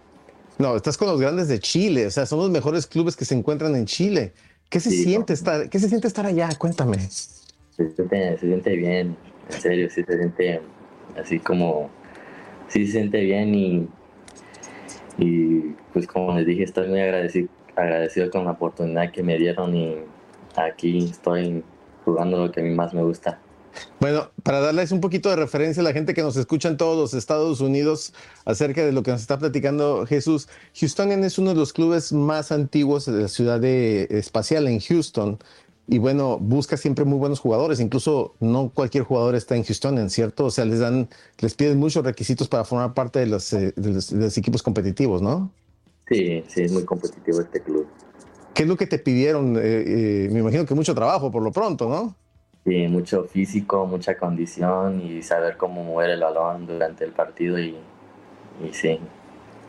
No, 0.58 0.76
estás 0.76 0.98
con 0.98 1.08
los 1.10 1.22
grandes 1.22 1.48
de 1.48 1.60
Chile, 1.60 2.08
o 2.08 2.12
sea, 2.12 2.26
son 2.26 2.40
los 2.40 2.50
mejores 2.50 2.88
clubes 2.88 3.16
que 3.16 3.26
se 3.26 3.36
encuentran 3.36 3.76
en 3.76 3.86
Chile. 3.86 4.34
¿Qué 4.70 4.80
se 4.80 4.90
Sí, 4.90 5.04
siente 5.04 5.34
estar, 5.34 5.70
qué 5.70 5.80
se 5.80 5.88
siente 5.88 6.08
estar 6.08 6.26
allá? 6.26 6.50
Cuéntame. 6.58 6.98
Se 7.00 7.90
siente, 7.92 8.38
se 8.40 8.48
siente 8.48 8.76
bien, 8.76 9.16
en 9.52 9.62
serio, 9.62 9.90
sí 9.92 10.04
se 10.04 10.18
siente 10.18 10.62
así 11.20 11.40
como, 11.40 11.90
sí 12.68 12.86
se 12.88 12.94
siente 12.94 13.20
bien 13.22 13.54
y, 13.54 13.88
y 15.18 15.76
pues 15.94 16.08
como 16.08 16.36
les 16.36 16.46
dije, 16.48 16.64
estoy 16.64 16.88
muy 16.90 17.00
agradecido, 17.00 17.48
agradecido 17.82 18.30
con 18.30 18.46
la 18.46 18.52
oportunidad 18.52 19.12
que 19.12 19.24
me 19.24 19.38
dieron 19.38 19.76
y 19.76 19.98
aquí 20.56 21.06
estoy 21.06 21.64
jugando 22.06 22.46
lo 22.46 22.52
que 22.52 22.62
a 22.62 22.64
mí 22.64 22.72
más 22.72 22.94
me 22.94 23.04
gusta. 23.04 23.40
Bueno, 24.00 24.32
para 24.44 24.60
darles 24.60 24.92
un 24.92 25.02
poquito 25.02 25.30
de 25.30 25.36
referencia 25.36 25.82
a 25.82 25.84
la 25.84 25.94
gente 25.94 26.14
que 26.14 26.22
nos 26.22 26.36
escucha 26.36 26.70
en 26.70 26.78
todos 26.78 26.98
los 26.98 27.14
Estados 27.14 27.62
Unidos 27.62 28.14
acerca 28.46 28.86
de 28.86 28.92
lo 28.92 29.04
que 29.04 29.12
nos 29.12 29.22
está 29.22 29.38
platicando 29.38 30.06
Jesús, 30.06 30.50
Houstonian 30.80 31.24
es 31.24 31.38
uno 31.38 31.52
de 31.52 31.56
los 31.56 31.74
clubes 31.74 32.12
más 32.12 32.52
antiguos 32.52 33.06
de 33.06 33.24
la 33.24 33.28
ciudad 33.28 33.64
espacial 33.64 34.68
en 34.68 34.80
Houston. 34.80 35.40
Y 35.88 35.98
bueno, 35.98 36.38
busca 36.40 36.78
siempre 36.78 37.06
muy 37.06 37.18
buenos 37.18 37.40
jugadores. 37.40 37.80
Incluso 37.80 38.36
no 38.40 38.70
cualquier 38.74 39.04
jugador 39.04 39.36
está 39.36 39.56
en 39.56 39.64
Houston, 39.64 40.10
¿cierto? 40.10 40.46
O 40.46 40.52
sea, 40.52 40.64
les 40.64 40.80
dan, 40.80 41.10
les 41.40 41.54
piden 41.54 41.80
muchos 41.80 42.06
requisitos 42.06 42.48
para 42.48 42.64
formar 42.64 42.94
parte 42.94 43.20
de 43.20 43.26
los, 43.26 43.52
eh, 43.52 43.74
equipos 44.38 44.64
competitivos, 44.64 45.22
¿no? 45.22 45.52
Sí, 46.12 46.44
sí, 46.48 46.64
es 46.64 46.72
muy 46.74 46.84
competitivo 46.84 47.40
este 47.40 47.62
club. 47.62 47.88
¿Qué 48.54 48.64
es 48.64 48.68
lo 48.70 48.76
que 48.76 48.86
te 48.86 49.00
pidieron? 49.00 49.56
Eh, 49.56 49.62
eh, 49.64 50.30
me 50.32 50.40
imagino 50.42 50.66
que 50.66 50.76
mucho 50.76 50.94
trabajo 50.94 51.32
por 51.32 51.42
lo 51.42 51.52
pronto, 51.54 51.88
¿no? 51.88 52.16
Sí, 52.66 52.88
mucho 52.90 53.24
físico, 53.24 53.86
mucha 53.88 54.18
condición 54.18 55.02
y 55.02 55.22
saber 55.24 55.56
cómo 55.58 55.84
mover 55.84 56.10
el 56.12 56.20
balón 56.20 56.68
durante 56.68 57.06
el 57.06 57.12
partido 57.12 57.58
y, 57.58 57.76
y 58.64 58.74
sí. 58.74 59.00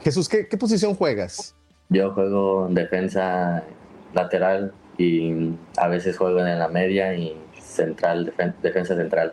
Jesús, 0.03 0.29
¿qué, 0.29 0.49
qué 0.49 0.57
posición 0.57 0.95
juegas? 0.97 1.55
Yo 1.89 2.13
juego 2.13 2.67
en 2.67 2.75
defensa 2.75 3.63
lateral 4.13 4.73
y 4.99 5.53
a 5.77 5.87
veces 5.89 6.19
juego 6.19 6.41
en 6.41 6.59
la 6.59 6.69
media 6.69 7.15
y 7.15 7.37
central, 7.63 8.33
defen- 8.37 8.55
defensa 8.63 8.97
central. 8.97 9.33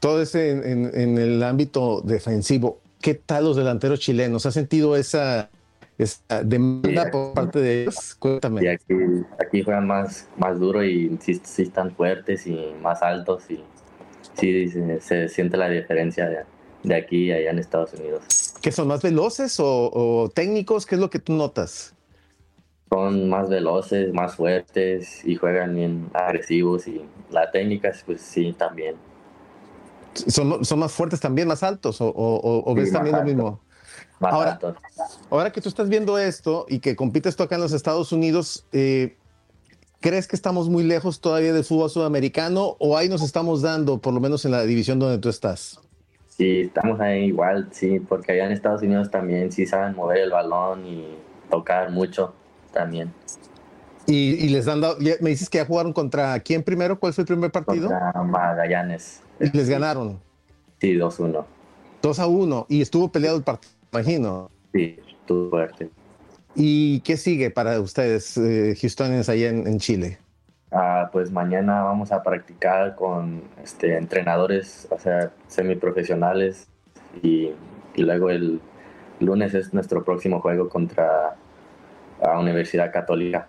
Todo 0.00 0.20
ese 0.20 0.50
en, 0.50 0.64
en- 0.64 0.90
en 1.00 1.18
el 1.18 1.42
ámbito 1.44 2.00
defensivo. 2.02 2.80
¿Qué 3.00 3.14
tal 3.14 3.44
los 3.44 3.56
delanteros 3.56 4.00
chilenos? 4.00 4.44
¿Has 4.44 4.54
sentido 4.54 4.96
esa, 4.96 5.48
esa 5.98 6.42
demanda 6.44 7.10
por 7.10 7.32
parte 7.34 7.58
de 7.60 7.82
ellos? 7.82 8.14
Cuéntame. 8.18 8.62
Y 8.62 8.66
aquí, 8.68 8.94
aquí 9.38 9.62
juegan 9.62 9.86
más, 9.86 10.28
más 10.36 10.58
duro 10.58 10.84
y 10.84 11.16
sí, 11.20 11.40
sí 11.44 11.62
están 11.62 11.94
fuertes 11.94 12.46
y 12.46 12.74
más 12.82 13.02
altos 13.02 13.50
y 13.50 13.62
sí 14.34 14.68
se, 14.68 15.00
se 15.00 15.28
siente 15.28 15.56
la 15.56 15.68
diferencia 15.68 16.28
de, 16.28 16.38
de 16.82 16.94
aquí 16.94 17.24
y 17.26 17.32
allá 17.32 17.50
en 17.50 17.58
Estados 17.58 17.94
Unidos. 17.94 18.22
¿Que 18.60 18.72
son 18.72 18.88
más 18.88 19.02
veloces 19.02 19.58
o, 19.60 19.90
o 19.92 20.28
técnicos? 20.30 20.86
¿Qué 20.86 20.94
es 20.96 21.00
lo 21.00 21.10
que 21.10 21.18
tú 21.18 21.32
notas? 21.32 21.92
son 22.88 23.28
más 23.28 23.48
veloces, 23.48 24.12
más 24.14 24.36
fuertes 24.36 25.24
y 25.24 25.34
juegan 25.34 25.74
bien 25.74 26.08
agresivos 26.14 26.86
y 26.86 27.02
la 27.30 27.50
técnica, 27.50 27.92
pues 28.06 28.20
sí, 28.20 28.54
también. 28.56 28.94
¿Son, 30.14 30.64
son 30.64 30.78
más 30.78 30.92
fuertes 30.92 31.20
también, 31.20 31.48
más 31.48 31.62
altos? 31.62 32.00
¿O, 32.00 32.06
o- 32.08 32.62
o 32.70 32.74
Sí, 32.74 32.80
ves 32.80 32.92
también 32.92 33.16
lo 33.16 33.22
mismo? 33.22 33.60
Ahora- 34.20 35.52
que 35.52 35.60
tú 35.60 35.68
estás 35.68 35.88
viendo 35.88 36.18
esto 36.18 36.66
y 36.68 36.78
que 36.78 36.96
compites 36.96 37.36
tú 37.36 37.42
acá 37.42 37.56
en 37.56 37.60
los 37.60 37.72
Estados 37.72 38.12
Unidos, 38.12 38.66
eh, 38.72 39.16
¿crees 40.00 40.26
que 40.26 40.36
estamos 40.36 40.68
muy 40.68 40.84
lejos 40.84 41.20
todavía 41.20 41.52
del 41.52 41.64
fútbol 41.64 41.90
sudamericano 41.90 42.76
o 42.78 42.96
ahí 42.96 43.08
nos 43.08 43.22
estamos 43.22 43.62
dando, 43.62 43.98
por 43.98 44.14
lo 44.14 44.20
menos 44.20 44.44
en 44.44 44.52
la 44.52 44.62
división 44.62 44.98
donde 44.98 45.18
tú 45.18 45.28
estás? 45.28 45.80
Sí, 46.28 46.60
estamos 46.62 47.00
ahí 47.00 47.24
igual, 47.24 47.68
sí, 47.72 47.98
porque 48.00 48.32
allá 48.32 48.46
en 48.46 48.52
Estados 48.52 48.82
Unidos 48.82 49.10
también 49.10 49.52
sí 49.52 49.66
saben 49.66 49.94
mover 49.96 50.18
el 50.18 50.30
balón 50.30 50.86
y 50.86 51.16
tocar 51.50 51.90
mucho 51.90 52.34
también. 52.72 53.12
Y, 54.06 54.34
y 54.44 54.48
les 54.50 54.68
han 54.68 54.80
dado, 54.82 54.98
me 55.20 55.30
dices 55.30 55.48
que 55.50 55.58
ya 55.58 55.64
jugaron 55.66 55.92
contra 55.92 56.38
quién 56.40 56.62
primero, 56.62 57.00
¿cuál 57.00 57.12
fue 57.12 57.22
el 57.22 57.26
primer 57.26 57.50
partido? 57.50 57.88
Contra 57.88 58.22
Magallanes. 58.22 59.20
Y 59.40 59.54
les 59.56 59.68
ganaron 59.68 60.20
Sí, 60.80 60.92
2-1. 60.94 61.44
2 62.02 62.18
a 62.18 62.26
1 62.26 62.66
y 62.68 62.82
estuvo 62.82 63.10
peleado 63.10 63.36
el 63.38 63.42
partido, 63.42 63.72
imagino. 64.00 64.50
Sí, 64.72 64.98
fuerte. 65.26 65.90
¿Y 66.54 67.00
qué 67.00 67.16
sigue 67.16 67.50
para 67.50 67.80
ustedes, 67.80 68.36
eh, 68.38 68.74
Houstonens, 68.80 69.28
allá 69.28 69.48
en, 69.48 69.66
en 69.66 69.78
Chile? 69.78 70.18
Ah, 70.72 71.10
pues 71.12 71.30
mañana 71.30 71.82
vamos 71.82 72.12
a 72.12 72.22
practicar 72.22 72.94
con 72.96 73.42
este, 73.62 73.96
entrenadores, 73.96 74.88
o 74.90 74.98
sea, 74.98 75.32
semiprofesionales 75.48 76.68
y, 77.22 77.50
y 77.94 78.02
luego 78.02 78.30
el 78.30 78.60
lunes 79.20 79.54
es 79.54 79.72
nuestro 79.72 80.04
próximo 80.04 80.40
juego 80.40 80.68
contra 80.68 81.36
la 82.22 82.38
Universidad 82.38 82.92
Católica. 82.92 83.48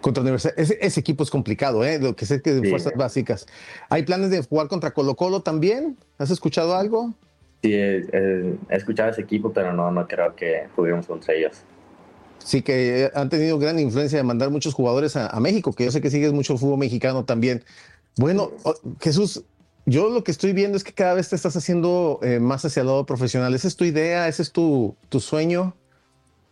Contra 0.00 0.22
Universidad. 0.22 0.54
Ese, 0.58 0.78
ese 0.80 1.00
equipo 1.00 1.22
es 1.22 1.30
complicado, 1.30 1.84
¿eh? 1.84 1.98
Lo 1.98 2.14
que 2.14 2.26
sé 2.26 2.42
que 2.42 2.52
de 2.52 2.60
Sí. 2.62 2.68
fuerzas 2.68 2.92
básicas. 2.96 3.46
¿Hay 3.88 4.02
planes 4.02 4.30
de 4.30 4.42
jugar 4.42 4.68
contra 4.68 4.92
Colo 4.92 5.14
Colo 5.16 5.40
también? 5.40 5.96
¿Has 6.18 6.30
escuchado 6.30 6.76
algo? 6.76 7.14
Sí, 7.64 7.72
he, 7.72 8.58
escuchado 8.68 9.08
ese 9.08 9.22
equipo, 9.22 9.50
pero 9.50 9.72
no, 9.72 9.90
no 9.90 10.06
creo 10.06 10.36
que 10.36 10.66
juguemos 10.76 11.06
contra 11.06 11.32
ellos. 11.32 11.62
Sí, 12.36 12.60
que 12.60 13.10
han 13.14 13.30
tenido 13.30 13.58
gran 13.58 13.78
influencia 13.78 14.18
de 14.18 14.22
mandar 14.22 14.50
muchos 14.50 14.74
jugadores 14.74 15.16
a, 15.16 15.28
a 15.28 15.40
México, 15.40 15.72
que 15.72 15.86
yo 15.86 15.90
sé 15.90 16.02
que 16.02 16.10
sigues 16.10 16.34
mucho 16.34 16.52
el 16.52 16.58
fútbol 16.58 16.78
mexicano 16.78 17.24
también. 17.24 17.64
Bueno, 18.18 18.50
Jesús, 19.00 19.44
yo 19.86 20.10
lo 20.10 20.22
que 20.24 20.30
estoy 20.30 20.52
viendo 20.52 20.76
es 20.76 20.84
que 20.84 20.92
cada 20.92 21.14
vez 21.14 21.30
te 21.30 21.36
estás 21.36 21.56
haciendo 21.56 22.20
eh, 22.22 22.38
más 22.38 22.62
hacia 22.66 22.82
el 22.82 22.88
lado 22.88 23.06
profesional. 23.06 23.54
¿Esa 23.54 23.68
es 23.68 23.76
tu 23.76 23.84
idea? 23.84 24.28
¿Ese 24.28 24.42
es 24.42 24.52
tu, 24.52 24.94
tu 25.08 25.18
sueño? 25.18 25.74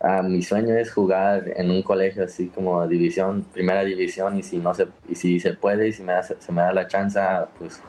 Ah, 0.01 0.23
mi 0.23 0.41
sueño 0.41 0.75
es 0.75 0.91
jugar 0.91 1.45
en 1.57 1.71
un 1.71 1.83
colegio 1.83 2.25
así 2.25 2.47
como 2.47 2.89
división, 2.89 3.45
primera 3.53 3.85
división, 3.85 4.39
y 4.39 4.43
si 4.43 4.57
no 4.57 4.73
se, 4.73 4.89
y 5.11 5.15
si 5.15 5.41
se 5.41 5.53
puede 5.53 5.89
y 5.89 5.93
si 5.93 6.03
me 6.03 6.15
da, 6.15 6.23
se 6.23 6.53
me 6.53 6.63
da 6.63 6.73
la 6.73 6.87
chance, 6.87 7.21
pues 7.59 7.83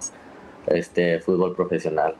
este 0.67 1.21
fútbol 1.21 1.55
profesional. 1.55 2.15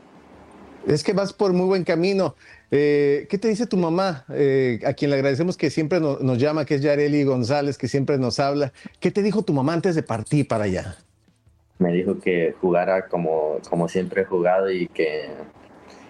Es 0.86 1.02
que 1.02 1.12
vas 1.14 1.32
por 1.32 1.52
muy 1.52 1.66
buen 1.66 1.84
camino. 1.84 2.34
Eh, 2.70 3.26
¿Qué 3.30 3.38
te 3.38 3.48
dice 3.48 3.66
tu 3.66 3.76
mamá? 3.76 4.24
Eh, 4.30 4.80
a 4.84 4.92
quien 4.92 5.10
le 5.10 5.16
agradecemos 5.16 5.56
que 5.56 5.70
siempre 5.70 5.98
no- 6.00 6.18
nos 6.18 6.38
llama, 6.38 6.64
que 6.66 6.74
es 6.74 6.82
Yareli 6.82 7.24
González, 7.24 7.78
que 7.78 7.88
siempre 7.88 8.18
nos 8.18 8.38
habla. 8.38 8.72
¿Qué 9.00 9.10
te 9.10 9.22
dijo 9.22 9.42
tu 9.42 9.52
mamá 9.54 9.72
antes 9.72 9.94
de 9.94 10.02
partir 10.02 10.46
para 10.46 10.64
allá? 10.64 10.96
Me 11.78 11.92
dijo 11.92 12.18
que 12.20 12.54
jugara 12.60 13.06
como, 13.08 13.58
como 13.68 13.88
siempre 13.88 14.22
he 14.22 14.24
jugado 14.24 14.70
y 14.70 14.86
que, 14.88 15.28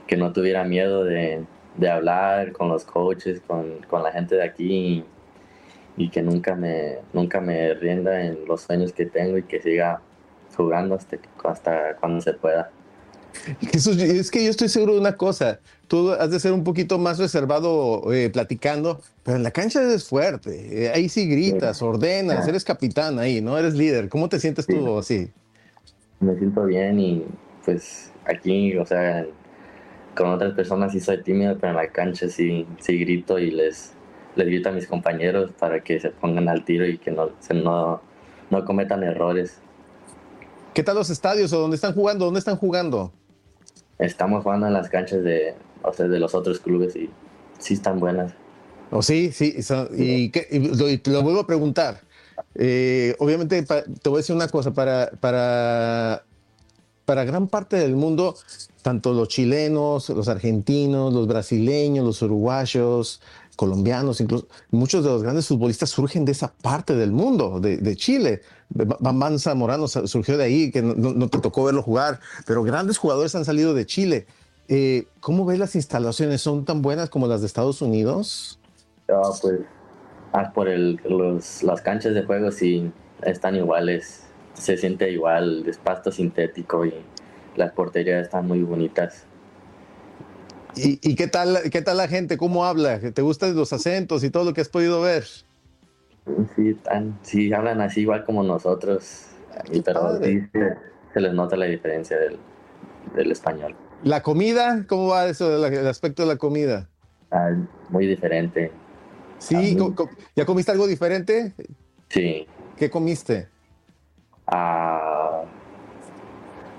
que 0.07 0.17
no 0.17 0.33
tuviera 0.33 0.65
miedo 0.65 1.05
de, 1.05 1.45
de 1.77 1.91
hablar 1.91 2.53
con 2.53 2.69
los 2.69 2.85
coaches, 2.85 3.41
con, 3.47 3.79
con 3.89 4.03
la 4.03 4.13
gente 4.13 4.35
de 4.35 4.43
aquí 4.43 5.05
y, 5.97 6.05
y 6.05 6.11
que 6.11 6.23
nunca 6.23 6.55
me, 6.57 6.97
nunca 7.13 7.41
me 7.41 7.75
rienda 7.75 8.25
en 8.25 8.45
los 8.47 8.63
sueños 8.63 8.93
que 8.93 9.07
tengo 9.07 9.39
y 9.39 9.45
que 9.45 9.63
siga 9.63 10.03
jugando 10.57 10.97
hasta, 10.97 11.17
hasta 11.45 11.97
cuando 11.97 12.21
se 12.21 12.33
pueda. 12.35 12.71
Jesús, 13.73 14.01
es 14.01 14.31
que 14.31 14.45
yo 14.45 14.51
estoy 14.51 14.69
seguro 14.69 14.95
de 14.95 15.01
una 15.01 15.17
cosa. 15.17 15.61
Tú 15.89 16.13
has 16.13 16.31
de 16.31 16.41
ser 16.41 16.53
un 16.53 16.65
poquito 16.65 16.99
más 16.99 17.19
reservado 17.19 18.13
eh, 18.13 18.31
platicando, 18.31 19.01
pero 19.23 19.37
en 19.37 19.43
la 19.43 19.51
cancha 19.51 19.83
eres 19.83 20.09
fuerte. 20.09 20.85
Eh, 20.85 20.93
ahí 20.95 21.09
sí 21.09 21.29
gritas, 21.29 21.83
ordenas, 21.83 22.49
eres 22.49 22.65
capitán 22.65 23.19
ahí, 23.19 23.41
¿no? 23.41 23.59
Eres 23.59 23.75
líder. 23.75 24.09
¿Cómo 24.09 24.29
te 24.29 24.41
sientes 24.41 24.67
tú 24.67 24.99
así? 24.99 25.31
me 26.21 26.37
siento 26.39 26.65
bien 26.65 26.99
y 26.99 27.25
pues 27.65 28.13
aquí, 28.25 28.77
o 28.77 28.87
sea, 28.87 29.27
con 30.17 30.29
otras 30.29 30.55
personas 30.55 30.93
sí 30.93 31.01
soy 31.01 31.23
tímido, 31.23 31.57
pero 31.59 31.71
en 31.71 31.77
la 31.77 31.89
cancha 31.89 32.29
sí, 32.29 32.67
sí 32.81 32.99
grito 32.99 33.39
y 33.39 33.51
les, 33.51 33.93
les 34.37 34.47
grito 34.47 34.69
a 34.69 34.73
mis 34.73 34.87
compañeros 34.87 35.53
para 35.59 35.81
que 35.81 36.01
se 36.01 36.11
pongan 36.11 36.49
al 36.49 36.65
tiro 36.65 36.87
y 36.87 36.99
que 36.99 37.11
no, 37.11 37.31
se, 37.41 37.55
no, 37.55 38.01
no 38.51 38.65
cometan 38.65 39.03
errores. 39.03 39.61
¿Qué 40.73 40.83
tal 40.83 40.97
los 40.97 41.11
estadios 41.11 41.53
o 41.53 41.61
dónde 41.61 41.77
están 41.77 41.95
jugando? 41.95 42.25
¿Dónde 42.25 42.41
están 42.41 42.57
jugando? 42.57 43.13
Estamos 43.99 44.43
jugando 44.43 44.67
en 44.67 44.73
las 44.73 44.89
canchas 44.89 45.23
de, 45.23 45.55
o 45.83 45.93
sea, 45.93 46.07
de 46.09 46.19
los 46.19 46.35
otros 46.35 46.59
clubes 46.61 46.97
y 46.97 47.11
sí 47.59 47.75
están 47.75 48.01
buenas. 48.01 48.33
¿O 48.91 49.03
sí? 49.03 49.33
Sí. 49.33 49.63
son- 49.63 49.89
y, 49.97 50.31
qué- 50.31 50.47
y 50.51 50.59
lo, 50.77 50.89
y 50.89 50.99
te 50.99 51.11
lo 51.11 51.23
vuelvo 51.23 51.41
a 51.41 51.47
preguntar. 51.47 52.01
Eh, 52.55 53.15
obviamente, 53.19 53.63
pa- 53.63 53.83
te 53.85 54.09
voy 54.09 54.19
a 54.19 54.21
decir 54.21 54.35
una 54.37 54.49
cosa. 54.49 54.73
Para, 54.73 55.11
para, 55.21 56.25
para 57.05 57.25
gran 57.25 57.49
parte 57.49 57.77
del 57.77 57.97
mundo, 57.97 58.37
tanto 58.83 59.13
los 59.13 59.29
chilenos, 59.29 60.09
los 60.09 60.29
argentinos, 60.29 61.13
los 61.13 61.27
brasileños, 61.27 62.05
los 62.05 62.23
uruguayos, 62.23 63.21
colombianos, 63.57 64.21
incluso 64.21 64.49
muchos 64.71 65.05
de 65.05 65.11
los 65.11 65.23
grandes 65.23 65.47
futbolistas 65.49 65.91
surgen 65.91 66.25
de 66.25 66.33
esa 66.33 66.53
parte 66.53 66.95
del 66.95 67.13
mundo, 67.13 67.61
de, 67.61 67.77
de 67.77 67.97
Chile. 67.97 68.43
Bambán 68.69 69.39
Zamorano 69.39 69.87
surgió 69.87 70.37
de 70.37 70.45
ahí, 70.45 70.71
que 70.71 70.83
no, 70.83 71.29
te 71.29 71.39
tocó 71.39 71.65
verlo 71.65 71.83
jugar, 71.83 72.21
pero 72.47 72.63
grandes 72.63 72.99
jugadores 72.99 73.35
han 73.35 73.45
salido 73.45 73.75
de 73.75 73.87
Chile. 73.87 74.27
Eh, 74.69 75.07
¿Cómo 75.21 75.45
ves 75.45 75.59
las 75.59 75.75
instalaciones? 75.77 76.41
¿Son 76.41 76.65
tan 76.65 76.83
buenas 76.83 77.11
como 77.11 77.27
las 77.27 77.41
de 77.41 77.47
Estados 77.47 77.83
Unidos? 77.83 78.59
Ah, 79.09 79.31
pues, 79.41 79.61
por 80.55 80.69
el, 80.69 81.01
los, 81.09 81.63
las 81.63 81.83
canchas 81.83 82.15
de 82.15 82.25
juego 82.25 82.51
sí 82.51 82.91
están 83.23 83.55
iguales, 83.55 84.24
se 84.55 84.77
siente 84.77 85.11
igual, 85.11 85.65
es 85.69 85.79
pasto 85.79 86.11
sintético 86.11 86.87
y 86.87 86.95
las 87.57 87.73
porterías 87.73 88.25
están 88.25 88.47
muy 88.47 88.63
bonitas. 88.63 89.25
¿Y, 90.77 90.99
y 91.09 91.15
qué, 91.15 91.29
tal, 91.29 91.59
qué 91.71 91.83
tal 91.83 91.97
la 91.99 92.09
gente? 92.09 92.37
¿Cómo 92.37 92.65
habla? 92.65 92.99
¿Te 92.99 93.23
gustan 93.23 93.55
los 93.55 93.73
acentos 93.73 94.25
y 94.25 94.31
todo 94.31 94.45
lo 94.45 94.55
que 94.55 94.61
has 94.61 94.69
podido 94.69 95.01
ver? 95.01 95.25
Sí, 96.57 96.77
sí 97.23 97.53
hablan 97.53 97.81
así 97.81 98.01
igual 98.01 98.25
como 98.25 98.43
nosotros, 98.43 99.27
y- 99.71 99.83
pero 99.83 100.19
sí 100.23 100.41
se, 100.53 100.75
se 101.13 101.21
les 101.21 101.33
nota 101.33 101.57
la 101.57 101.67
diferencia 101.67 102.19
del, 102.19 102.39
del 103.15 103.31
español. 103.31 103.77
¿La 104.03 104.23
comida? 104.23 104.85
¿Cómo 104.89 105.09
va 105.09 105.27
eso, 105.27 105.65
el 105.65 105.87
aspecto 105.87 106.23
de 106.23 106.29
la 106.29 106.37
comida? 106.37 106.89
Ah, 107.31 107.51
muy 107.89 108.07
diferente. 108.07 108.73
Sí, 109.39 109.77
co- 109.95 110.11
¿ya 110.35 110.45
comiste 110.47 110.73
algo 110.73 110.87
diferente? 110.87 111.55
Sí. 112.09 112.47
¿Qué 112.77 112.91
comiste? 112.91 113.49
Ah, 114.47 115.43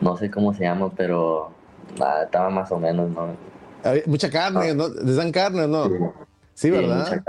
no 0.01 0.17
sé 0.17 0.29
cómo 0.29 0.53
se 0.53 0.63
llama, 0.63 0.91
pero 0.95 1.51
ah, 2.01 2.21
estaba 2.23 2.49
más 2.49 2.71
o 2.71 2.79
menos, 2.79 3.09
¿no? 3.09 3.35
Mucha 4.07 4.29
carne, 4.29 4.73
¿no? 4.73 4.87
¿Les 4.89 5.15
dan 5.15 5.31
carne 5.31 5.63
o 5.63 5.67
no? 5.67 5.85
Sí, 5.85 5.95
Sí, 6.55 6.71
¿verdad? 6.71 7.23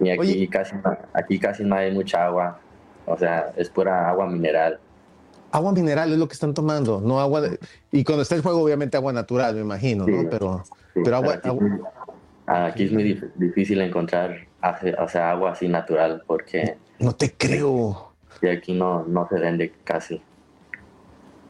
Y 0.00 0.10
aquí 0.10 0.48
casi, 0.48 0.74
no- 0.76 0.98
aquí 1.12 1.38
casi 1.38 1.64
no 1.64 1.76
hay 1.76 1.92
mucha 1.92 2.26
agua. 2.26 2.60
O 3.06 3.16
sea, 3.16 3.52
es 3.56 3.70
pura 3.70 4.08
agua 4.08 4.26
mineral. 4.26 4.78
Agua 5.52 5.72
mineral 5.72 6.12
es 6.12 6.18
lo 6.18 6.26
que 6.26 6.32
están 6.34 6.52
tomando, 6.52 7.00
no 7.00 7.20
agua 7.20 7.40
de- 7.42 7.58
Y 7.92 8.02
cuando 8.02 8.22
está 8.22 8.34
el 8.34 8.42
juego, 8.42 8.60
obviamente 8.62 8.96
agua 8.96 9.12
natural, 9.12 9.54
me 9.54 9.60
imagino, 9.60 10.06
¿no? 10.06 10.28
Pero, 10.28 10.64
pero 10.92 11.16
agua... 11.16 11.34
aquí, 11.34 11.48
agua- 11.48 12.66
aquí 12.66 12.84
es 12.84 12.92
muy 12.92 13.04
dif- 13.04 13.32
difícil 13.36 13.80
encontrar 13.80 14.36
o 14.98 15.08
sea, 15.08 15.30
agua 15.30 15.52
así 15.52 15.68
natural 15.68 16.22
porque 16.26 16.76
No 16.98 17.14
te 17.14 17.32
creo. 17.36 18.03
De 18.40 18.50
aquí 18.50 18.72
no, 18.72 19.04
no 19.04 19.28
se 19.28 19.38
vende 19.38 19.72
casi. 19.84 20.20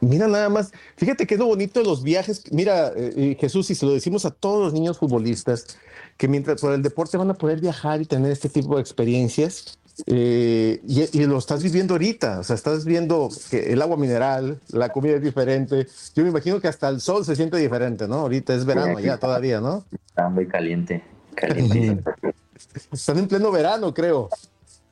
Mira 0.01 0.27
nada 0.27 0.49
más, 0.49 0.71
fíjate 0.97 1.25
que 1.25 1.35
es 1.35 1.39
lo 1.39 1.47
bonito 1.47 1.79
de 1.79 1.85
los 1.85 2.03
viajes. 2.03 2.51
Mira, 2.51 2.89
eh, 2.95 3.13
eh, 3.15 3.37
Jesús, 3.39 3.69
y 3.71 3.75
se 3.75 3.85
lo 3.85 3.93
decimos 3.93 4.25
a 4.25 4.31
todos 4.31 4.63
los 4.63 4.73
niños 4.73 4.97
futbolistas, 4.97 5.77
que 6.17 6.27
mientras 6.27 6.61
por 6.61 6.73
el 6.73 6.81
deporte 6.81 7.17
van 7.17 7.29
a 7.29 7.33
poder 7.33 7.59
viajar 7.59 8.01
y 8.01 8.05
tener 8.05 8.31
este 8.31 8.49
tipo 8.49 8.75
de 8.75 8.81
experiencias, 8.81 9.77
eh, 10.07 10.81
y, 10.85 11.17
y 11.17 11.25
lo 11.25 11.37
estás 11.37 11.63
viviendo 11.63 11.93
ahorita, 11.93 12.39
o 12.39 12.43
sea, 12.43 12.55
estás 12.55 12.83
viendo 12.83 13.29
que 13.49 13.71
el 13.71 13.81
agua 13.81 13.95
mineral, 13.95 14.59
la 14.69 14.89
comida 14.89 15.15
es 15.15 15.21
diferente. 15.21 15.87
Yo 16.13 16.23
me 16.23 16.29
imagino 16.29 16.59
que 16.59 16.67
hasta 16.67 16.89
el 16.89 16.99
sol 16.99 17.23
se 17.23 17.35
siente 17.35 17.57
diferente, 17.57 18.07
¿no? 18.07 18.15
Ahorita 18.15 18.53
es 18.53 18.65
verano 18.65 18.99
ya 18.99 19.17
todavía, 19.17 19.61
¿no? 19.61 19.85
Está 20.07 20.27
muy 20.29 20.47
caliente. 20.47 21.01
Caliente. 21.33 22.03
Están 22.91 23.19
en 23.19 23.27
pleno 23.27 23.51
verano, 23.51 23.93
creo. 23.93 24.29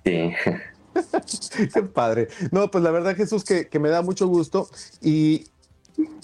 Sí. 0.05 0.31
Qué 1.73 1.83
padre. 1.83 2.27
No, 2.51 2.69
pues 2.69 2.83
la 2.83 2.91
verdad, 2.91 3.15
Jesús, 3.15 3.43
que, 3.43 3.67
que 3.67 3.79
me 3.79 3.89
da 3.89 4.01
mucho 4.01 4.27
gusto. 4.27 4.67
Y 5.01 5.45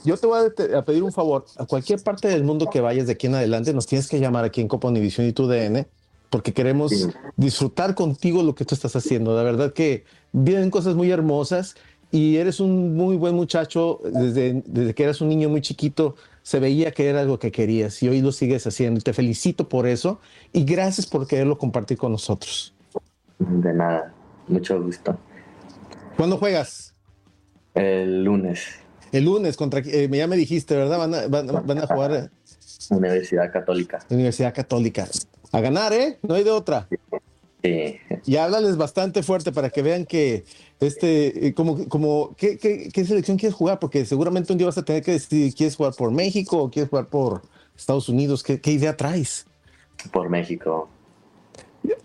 yo 0.03 0.17
te 0.17 0.27
voy 0.27 0.39
a, 0.75 0.81
pedir 0.83 1.03
un 1.03 1.11
favor. 1.11 1.45
A 1.57 1.65
cualquier 1.65 2.01
parte 2.01 2.27
del 2.27 2.43
mundo 2.43 2.69
que 2.69 2.81
vayas 2.81 3.07
de 3.07 3.13
aquí 3.13 3.27
en 3.27 3.35
adelante, 3.35 3.73
nos 3.73 3.87
tienes 3.87 4.07
que 4.07 4.19
llamar 4.19 4.45
aquí 4.45 4.61
en 4.61 4.67
Copa 4.67 4.87
Univisión 4.87 5.27
y 5.27 5.33
tu 5.33 5.47
DN 5.47 5.87
porque 6.29 6.53
queremos 6.53 7.09
disfrutar 7.37 7.95
contigo 7.95 8.43
lo 8.43 8.53
que 8.53 8.63
tú 8.63 8.75
estás 8.75 8.95
haciendo. 8.95 9.35
La 9.35 9.41
verdad 9.41 9.73
que 9.73 10.03
vienen 10.31 10.69
cosas 10.69 10.93
muy 10.93 11.09
hermosas 11.09 11.75
y 12.11 12.37
eres 12.37 12.59
un 12.59 12.95
muy 12.95 13.15
buen 13.15 13.35
muchacho. 13.35 13.99
Desde, 14.03 14.61
desde 14.67 14.93
que 14.93 15.03
eras 15.03 15.21
un 15.21 15.29
niño 15.29 15.49
muy 15.49 15.61
chiquito, 15.61 16.15
se 16.43 16.59
veía 16.59 16.91
que 16.91 17.07
era 17.07 17.21
algo 17.21 17.39
que 17.39 17.51
querías 17.51 18.01
y 18.03 18.09
hoy 18.09 18.21
lo 18.21 18.31
sigues 18.31 18.67
haciendo. 18.67 19.01
Te 19.01 19.13
felicito 19.13 19.67
por 19.67 19.87
eso 19.87 20.19
y 20.53 20.65
gracias 20.65 21.07
por 21.07 21.25
quererlo 21.25 21.57
compartir 21.57 21.97
con 21.97 22.11
nosotros. 22.11 22.75
De 23.39 23.73
nada, 23.73 24.13
mucho 24.49 24.81
gusto. 24.81 25.17
¿Cuándo 26.17 26.37
juegas? 26.37 26.93
El 27.73 28.23
lunes. 28.23 28.67
El 29.11 29.25
lunes, 29.25 29.57
contra, 29.57 29.79
eh, 29.79 30.09
ya 30.11 30.27
me 30.27 30.35
dijiste, 30.35 30.75
¿verdad? 30.75 30.97
Van 30.97 31.13
a, 31.15 31.27
van, 31.27 31.65
van 31.65 31.77
a 31.79 31.87
jugar. 31.87 32.31
Universidad 32.89 33.51
Católica. 33.51 33.99
Universidad 34.09 34.53
Católica. 34.53 35.07
A 35.51 35.61
ganar, 35.61 35.93
¿eh? 35.93 36.19
No 36.21 36.35
hay 36.35 36.43
de 36.43 36.51
otra. 36.51 36.87
Sí. 37.63 37.97
Y 38.25 38.37
háblales 38.37 38.77
bastante 38.77 39.21
fuerte 39.23 39.51
para 39.51 39.69
que 39.69 39.81
vean 39.81 40.05
que, 40.05 40.45
este, 40.79 41.47
eh, 41.47 41.53
como, 41.53 41.87
como, 41.89 42.35
¿qué, 42.37 42.57
qué, 42.57 42.89
qué 42.93 43.05
selección 43.05 43.37
quieres 43.37 43.55
jugar? 43.55 43.79
Porque 43.79 44.05
seguramente 44.05 44.51
un 44.51 44.57
día 44.57 44.67
vas 44.67 44.77
a 44.77 44.85
tener 44.85 45.03
que 45.03 45.11
decidir, 45.11 45.53
¿quieres 45.53 45.75
jugar 45.75 45.93
por 45.97 46.11
México 46.11 46.57
o 46.57 46.69
quieres 46.69 46.89
jugar 46.89 47.07
por 47.07 47.41
Estados 47.75 48.07
Unidos? 48.07 48.43
¿Qué, 48.43 48.61
qué 48.61 48.71
idea 48.71 48.95
traes? 48.95 49.45
Por 50.11 50.29
México. 50.29 50.89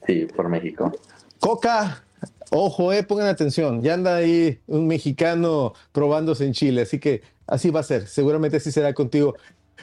Sí, 0.07 0.27
por 0.35 0.49
México. 0.49 0.93
Coca, 1.39 2.05
ojo, 2.51 2.93
eh, 2.93 3.03
pongan 3.03 3.27
atención. 3.27 3.83
Ya 3.83 3.95
anda 3.95 4.17
ahí 4.17 4.61
un 4.67 4.87
mexicano 4.87 5.75
probándose 5.93 6.45
en 6.45 6.53
Chile, 6.53 6.83
así 6.83 6.99
que 6.99 7.23
así 7.47 7.71
va 7.71 7.81
a 7.81 7.85
ser. 7.85 8.07
Seguramente 8.07 8.59
así 8.59 8.73
será 8.73 8.93
contigo. 8.95 9.35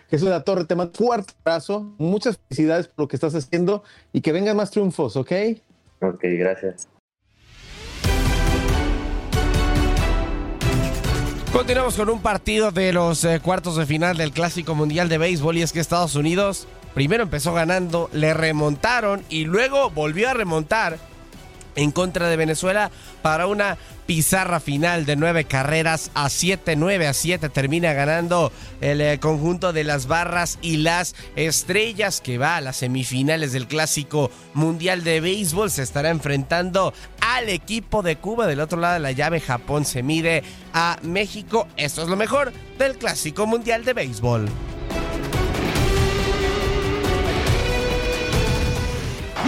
Jesús 0.09 0.25
de 0.25 0.31
la 0.31 0.43
Torre, 0.43 0.65
te 0.65 0.75
mando 0.75 0.91
un 0.99 1.07
fuerte 1.07 1.33
abrazo. 1.43 1.93
Muchas 1.97 2.37
felicidades 2.49 2.87
por 2.87 3.03
lo 3.03 3.07
que 3.07 3.15
estás 3.15 3.33
haciendo 3.35 3.83
y 4.11 4.21
que 4.21 4.31
vengan 4.31 4.57
más 4.57 4.71
triunfos, 4.71 5.15
¿ok? 5.15 5.31
Ok, 6.01 6.23
gracias. 6.23 6.87
Continuamos 11.53 11.95
con 11.95 12.09
un 12.09 12.21
partido 12.21 12.71
de 12.71 12.93
los 12.93 13.25
eh, 13.25 13.41
cuartos 13.41 13.75
de 13.75 13.85
final 13.85 14.15
del 14.15 14.31
Clásico 14.31 14.73
Mundial 14.73 15.09
de 15.09 15.17
Béisbol 15.17 15.57
y 15.57 15.61
es 15.61 15.73
que 15.73 15.81
Estados 15.81 16.15
Unidos 16.15 16.65
primero 16.93 17.23
empezó 17.23 17.53
ganando, 17.53 18.09
le 18.13 18.33
remontaron 18.33 19.23
y 19.29 19.43
luego 19.43 19.89
volvió 19.89 20.29
a 20.29 20.33
remontar 20.33 20.97
en 21.75 21.91
contra 21.91 22.29
de 22.29 22.37
Venezuela 22.37 22.91
para 23.21 23.47
una 23.47 23.77
pizarra 24.05 24.59
final 24.59 25.05
de 25.05 25.15
nueve 25.15 25.45
carreras 25.45 26.11
a 26.13 26.29
siete, 26.29 26.75
nueve 26.75 27.07
a 27.07 27.13
siete. 27.13 27.49
Termina 27.49 27.93
ganando 27.93 28.51
el 28.81 29.01
eh, 29.01 29.19
conjunto 29.19 29.73
de 29.73 29.83
las 29.83 30.07
barras 30.07 30.59
y 30.61 30.77
las 30.77 31.15
estrellas 31.35 32.21
que 32.21 32.37
va 32.37 32.57
a 32.57 32.61
las 32.61 32.77
semifinales 32.77 33.53
del 33.53 33.67
clásico 33.67 34.31
mundial 34.53 35.03
de 35.03 35.21
béisbol. 35.21 35.71
Se 35.71 35.83
estará 35.83 36.09
enfrentando 36.09 36.93
al 37.21 37.49
equipo 37.49 38.01
de 38.01 38.17
Cuba. 38.17 38.47
Del 38.47 38.59
otro 38.59 38.79
lado 38.79 38.95
de 38.95 38.99
la 38.99 39.11
llave 39.11 39.39
Japón 39.39 39.85
se 39.85 40.03
mide 40.03 40.43
a 40.73 40.97
México. 41.03 41.67
Esto 41.77 42.01
es 42.01 42.09
lo 42.09 42.17
mejor 42.17 42.51
del 42.77 42.97
clásico 42.97 43.47
mundial 43.47 43.85
de 43.85 43.93
béisbol 43.93 44.49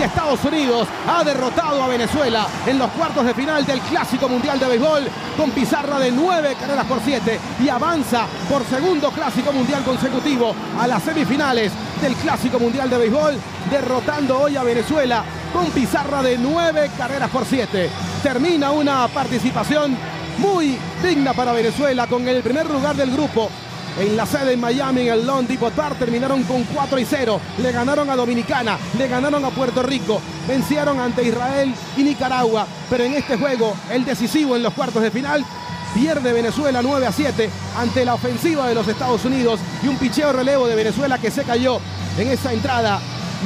Estados 0.04 0.44
Unidos 0.44 0.88
ha 1.08 1.24
derrotado 1.24 1.82
a 1.82 1.88
Venezuela 1.88 2.48
en 2.66 2.78
los 2.78 2.90
cuartos 2.92 3.26
de 3.26 3.34
final 3.34 3.66
del 3.66 3.80
Clásico 3.82 4.28
Mundial 4.28 4.60
de 4.60 4.68
Béisbol 4.68 5.08
con 5.38 5.52
pizarra 5.52 5.98
de 6.00 6.12
9 6.12 6.58
carreras 6.60 6.86
por 6.86 7.00
7 7.04 7.40
y 7.64 7.70
avanza 7.70 8.26
por 8.50 8.66
segundo 8.66 9.12
Clásico 9.12 9.54
Mundial 9.54 9.84
consecutivo 9.84 10.54
a 10.80 10.88
las 10.88 11.04
semifinales 11.04 11.72
del 12.02 12.16
Clásico 12.16 12.60
Mundial 12.60 12.90
de 12.90 12.98
Béisbol, 12.98 13.36
derrotando 13.70 14.40
hoy 14.40 14.58
a 14.58 14.64
Venezuela 14.64 15.24
con 15.54 15.68
pizarra 15.68 16.22
de 16.22 16.38
9 16.38 16.92
carreras 16.98 17.30
por 17.30 17.46
7. 17.46 17.90
Termina 18.22 18.72
una 18.72 19.08
participación 19.08 19.98
muy 20.38 20.78
digna 21.02 21.34
para 21.34 21.54
Venezuela 21.54 22.08
con 22.08 22.28
el 22.28 22.42
primer 22.42 22.70
lugar 22.70 22.96
del 22.96 23.12
grupo 23.12 23.50
en 24.00 24.18
la 24.18 24.26
sede 24.26 24.54
en 24.54 24.60
Miami, 24.60 25.02
en 25.02 25.14
el 25.14 25.26
Lone 25.26 25.48
Depot 25.48 25.74
terminaron 26.00 26.44
con 26.44 26.64
4 26.64 27.00
y 27.00 27.06
0. 27.06 27.40
Le 27.60 27.72
ganaron 27.72 28.10
a 28.10 28.16
Dominicana, 28.16 28.78
le 28.98 29.08
ganaron 29.08 29.44
a 29.46 29.50
Puerto 29.50 29.84
Rico, 29.84 30.22
vencieron 30.48 31.00
ante 31.00 31.24
Israel 31.24 31.74
y 31.98 32.04
Nicaragua. 32.04 32.66
Pero 32.90 33.04
en 33.04 33.14
este 33.14 33.38
juego, 33.38 33.76
el 33.92 34.06
decisivo 34.06 34.56
en 34.56 34.64
los 34.64 34.74
cuartos 34.74 35.02
de 35.02 35.12
final, 35.12 35.46
pierde 35.94 36.34
Venezuela 36.34 36.82
9 36.82 37.06
a 37.06 37.12
7 37.12 37.50
ante 37.78 38.04
la 38.06 38.16
ofensiva 38.16 38.68
de 38.68 38.76
los 38.76 38.88
Estados 38.88 39.24
Unidos 39.26 39.60
y 39.84 39.88
un 39.88 39.98
picheo 39.98 40.34
relevo 40.34 40.68
de 40.68 40.76
Venezuela 40.76 41.20
que 41.20 41.30
se 41.30 41.44
cayó 41.44 41.80
en 42.18 42.30
esa 42.30 42.52
entrada 42.52 43.00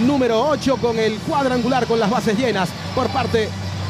número 0.05 0.47
8 0.47 0.77
con 0.77 0.97
el 0.97 1.17
cuadrangular 1.19 1.87
con 1.87 1.99
las 1.99 2.09
bases 2.09 2.37
llenas 2.37 2.69
por 2.95 3.09
parte 3.09 3.49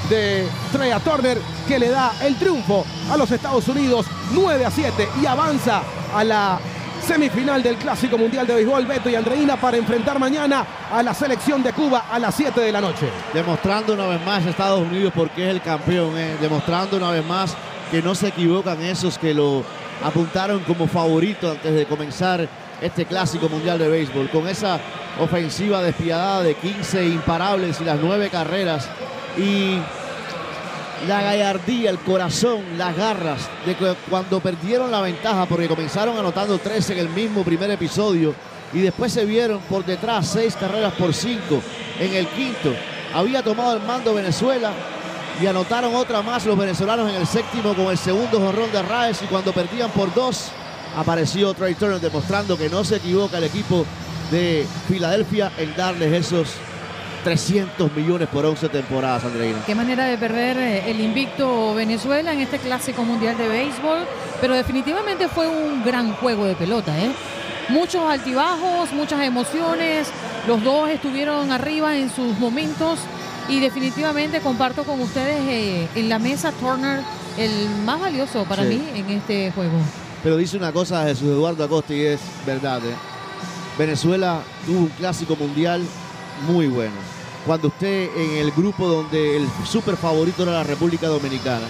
de 0.09 0.47
Treya 0.71 0.99
Turner 0.99 1.37
que 1.67 1.77
le 1.77 1.89
da 1.89 2.13
el 2.21 2.35
triunfo 2.37 2.85
a 3.11 3.17
los 3.17 3.29
Estados 3.29 3.67
Unidos 3.67 4.05
9 4.31 4.65
a 4.65 4.71
7 4.71 5.07
y 5.21 5.25
avanza 5.25 5.83
a 6.13 6.23
la 6.23 6.59
semifinal 7.05 7.63
del 7.63 7.77
Clásico 7.77 8.17
Mundial 8.17 8.45
de 8.45 8.55
Béisbol 8.55 8.85
Beto 8.85 9.09
y 9.09 9.15
Andreina 9.15 9.55
para 9.55 9.77
enfrentar 9.77 10.19
mañana 10.19 10.65
a 10.91 11.01
la 11.01 11.13
selección 11.13 11.63
de 11.63 11.71
Cuba 11.73 12.05
a 12.11 12.19
las 12.19 12.35
7 12.35 12.59
de 12.59 12.71
la 12.71 12.81
noche. 12.81 13.09
Demostrando 13.33 13.93
una 13.93 14.07
vez 14.07 14.25
más 14.25 14.45
Estados 14.45 14.81
Unidos 14.81 15.13
porque 15.15 15.45
es 15.45 15.51
el 15.51 15.61
campeón, 15.61 16.17
eh. 16.17 16.37
demostrando 16.41 16.97
una 16.97 17.11
vez 17.11 17.25
más 17.25 17.55
que 17.91 18.01
no 18.01 18.13
se 18.15 18.27
equivocan 18.27 18.81
esos 18.81 19.17
que 19.17 19.33
lo 19.33 19.63
apuntaron 20.03 20.59
como 20.61 20.87
favorito 20.87 21.51
antes 21.51 21.73
de 21.73 21.85
comenzar 21.85 22.47
este 22.81 23.05
Clásico 23.05 23.49
Mundial 23.49 23.79
de 23.79 23.87
Béisbol, 23.87 24.29
con 24.29 24.47
esa 24.47 24.79
ofensiva 25.19 25.81
despiadada 25.81 26.43
de 26.43 26.55
15 26.55 27.05
imparables 27.05 27.79
y 27.81 27.85
las 27.85 27.99
9 27.99 28.29
carreras 28.29 28.87
y 29.37 29.79
la 31.05 31.21
gallardía, 31.21 31.89
el 31.89 31.99
corazón, 31.99 32.61
las 32.77 32.95
garras 32.95 33.49
de 33.65 33.75
cuando 34.09 34.39
perdieron 34.39 34.89
la 34.89 35.01
ventaja 35.01 35.45
porque 35.45 35.67
comenzaron 35.67 36.17
anotando 36.17 36.57
13 36.57 36.93
en 36.93 36.99
el 36.99 37.09
mismo 37.09 37.43
primer 37.43 37.69
episodio 37.69 38.33
y 38.73 38.79
después 38.79 39.13
se 39.13 39.25
vieron 39.25 39.59
por 39.69 39.85
detrás 39.85 40.27
seis 40.27 40.55
carreras 40.55 40.93
por 40.93 41.13
cinco 41.13 41.61
en 41.99 42.13
el 42.15 42.27
quinto. 42.27 42.73
Había 43.13 43.43
tomado 43.43 43.75
el 43.75 43.83
mando 43.83 44.13
Venezuela 44.13 44.71
y 45.41 45.45
anotaron 45.45 45.93
otra 45.95 46.21
más 46.21 46.45
los 46.45 46.57
venezolanos 46.57 47.09
en 47.09 47.15
el 47.15 47.27
séptimo 47.27 47.75
con 47.75 47.87
el 47.87 47.97
segundo 47.97 48.39
jorrón 48.39 48.71
de 48.71 48.81
Raes 48.81 49.21
y 49.21 49.27
cuando 49.27 49.53
perdían 49.53 49.91
por 49.91 50.13
dos 50.13 50.49
apareció 50.97 51.53
Trey 51.53 51.75
Turner 51.75 51.99
demostrando 51.99 52.57
que 52.57 52.69
no 52.69 52.83
se 52.83 52.95
equivoca 52.95 53.37
el 53.37 53.43
equipo 53.43 53.85
de 54.31 54.65
Filadelfia 54.87 55.51
en 55.57 55.75
darles 55.75 56.11
esos 56.11 56.49
300 57.23 57.91
millones 57.93 58.27
por 58.29 58.45
11 58.45 58.69
temporadas, 58.69 59.23
Andreina. 59.25 59.59
Qué 59.65 59.75
manera 59.75 60.05
de 60.05 60.17
perder 60.17 60.57
eh, 60.57 60.89
el 60.91 60.99
invicto 61.01 61.73
Venezuela 61.75 62.31
en 62.33 62.39
este 62.41 62.57
clásico 62.59 63.03
mundial 63.03 63.37
de 63.37 63.47
béisbol, 63.47 63.99
pero 64.39 64.53
definitivamente 64.55 65.27
fue 65.27 65.47
un 65.47 65.83
gran 65.83 66.13
juego 66.13 66.45
de 66.45 66.55
pelota, 66.55 66.97
¿eh? 66.97 67.11
Muchos 67.69 68.01
altibajos, 68.09 68.93
muchas 68.93 69.21
emociones, 69.23 70.07
los 70.47 70.63
dos 70.63 70.89
estuvieron 70.89 71.51
arriba 71.51 71.97
en 71.97 72.09
sus 72.09 72.37
momentos 72.39 72.99
y 73.49 73.59
definitivamente 73.59 74.39
comparto 74.39 74.83
con 74.85 75.01
ustedes 75.01 75.39
eh, 75.49 75.87
en 75.95 76.07
la 76.07 76.17
mesa 76.19 76.53
Turner 76.53 77.01
el 77.37 77.69
más 77.85 77.99
valioso 77.99 78.45
para 78.45 78.63
Sí. 78.63 78.69
mí 78.69 78.81
en 78.99 79.09
este 79.09 79.51
juego. 79.51 79.73
Pero 80.23 80.37
dice 80.37 80.55
una 80.57 80.71
cosa 80.71 81.03
Jesús 81.03 81.27
Eduardo 81.27 81.63
Acosta 81.65 81.93
y 81.93 82.05
es 82.05 82.21
verdad. 82.45 82.79
¿eh? 82.85 82.95
Venezuela 83.77 84.41
tuvo 84.65 84.79
un 84.79 84.87
clásico 84.87 85.35
mundial 85.35 85.81
muy 86.45 86.67
bueno. 86.67 86.93
Cuando 87.45 87.69
usted 87.69 88.09
en 88.15 88.37
el 88.37 88.51
grupo 88.51 88.87
donde 88.87 89.37
el 89.37 89.47
super 89.65 89.95
favorito 89.95 90.43
era 90.43 90.51
la 90.51 90.63
República 90.63 91.07
Dominicana, 91.07 91.65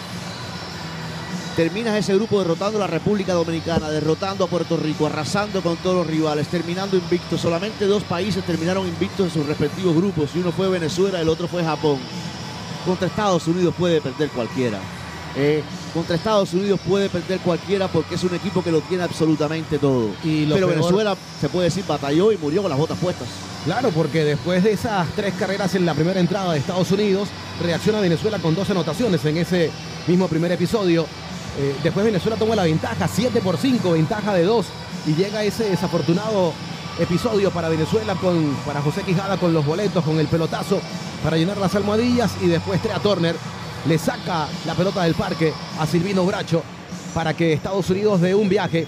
terminas 1.55 1.95
ese 1.95 2.15
grupo 2.15 2.39
derrotando 2.39 2.77
a 2.77 2.81
la 2.81 2.87
República 2.87 3.33
Dominicana, 3.33 3.89
derrotando 3.89 4.45
a 4.45 4.47
Puerto 4.47 4.77
Rico, 4.77 5.05
arrasando 5.07 5.61
con 5.61 5.75
todos 5.77 5.95
los 5.97 6.07
rivales, 6.07 6.47
terminando 6.47 6.97
invictos. 6.97 7.41
Solamente 7.41 7.85
dos 7.85 8.03
países 8.03 8.43
terminaron 8.45 8.87
invictos 8.87 9.27
en 9.27 9.33
sus 9.33 9.45
respectivos 9.45 9.95
grupos 9.95 10.29
y 10.35 10.39
uno 10.39 10.51
fue 10.51 10.67
Venezuela 10.69 11.19
y 11.19 11.21
el 11.21 11.29
otro 11.29 11.47
fue 11.47 11.63
Japón. 11.63 11.97
Contra 12.85 13.07
Estados 13.07 13.47
Unidos 13.47 13.73
puede 13.77 14.01
perder 14.01 14.29
cualquiera. 14.29 14.79
Eh, 15.35 15.61
contra 15.93 16.15
Estados 16.15 16.53
Unidos 16.53 16.79
puede 16.87 17.09
perder 17.09 17.39
cualquiera 17.39 17.87
porque 17.87 18.15
es 18.15 18.23
un 18.23 18.33
equipo 18.33 18.63
que 18.63 18.71
lo 18.71 18.81
tiene 18.81 19.03
absolutamente 19.03 19.77
todo. 19.77 20.09
lo 20.45 20.55
Pero 20.55 20.67
peor- 20.67 20.79
Venezuela, 20.79 21.15
se 21.39 21.49
puede 21.49 21.65
decir, 21.65 21.83
batalló 21.87 22.31
y 22.31 22.37
murió 22.37 22.61
con 22.61 22.69
las 22.69 22.79
botas 22.79 22.97
puestas. 22.97 23.27
Claro, 23.67 23.89
porque 23.89 24.23
después 24.23 24.63
de 24.63 24.71
esas 24.71 25.05
tres 25.13 25.33
carreras 25.33 25.75
en 25.75 25.85
la 25.85 25.93
primera 25.93 26.21
entrada 26.21 26.53
de 26.53 26.59
Estados 26.59 26.89
Unidos, 26.89 27.27
reacciona 27.61 27.99
Venezuela 27.99 28.39
con 28.39 28.55
dos 28.55 28.69
anotaciones 28.69 29.25
en 29.25 29.35
ese 29.35 29.71
mismo 30.07 30.29
primer 30.29 30.53
episodio. 30.53 31.05
Eh, 31.59 31.75
después 31.83 32.05
Venezuela 32.05 32.37
toma 32.37 32.55
la 32.55 32.63
ventaja, 32.63 33.09
7 33.09 33.41
por 33.41 33.57
5, 33.57 33.91
ventaja 33.91 34.33
de 34.33 34.43
2, 34.43 34.65
y 35.07 35.15
llega 35.15 35.43
ese 35.43 35.65
desafortunado 35.65 36.53
episodio 36.97 37.51
para 37.51 37.67
Venezuela, 37.67 38.15
con, 38.15 38.55
para 38.65 38.81
José 38.81 39.01
Quijada 39.03 39.35
con 39.35 39.53
los 39.53 39.65
boletos, 39.65 40.01
con 40.01 40.17
el 40.17 40.27
pelotazo 40.27 40.79
para 41.21 41.35
llenar 41.35 41.57
las 41.57 41.75
almohadillas, 41.75 42.31
y 42.41 42.47
después 42.47 42.81
Trea 42.81 42.99
Turner 42.99 43.35
le 43.85 43.97
saca 43.97 44.47
la 44.65 44.75
pelota 44.75 45.03
del 45.03 45.13
parque 45.13 45.51
a 45.77 45.85
Silvino 45.85 46.25
Bracho 46.25 46.63
para 47.13 47.33
que 47.33 47.51
Estados 47.51 47.89
Unidos 47.89 48.21
de 48.21 48.33
un 48.33 48.47
viaje 48.47 48.87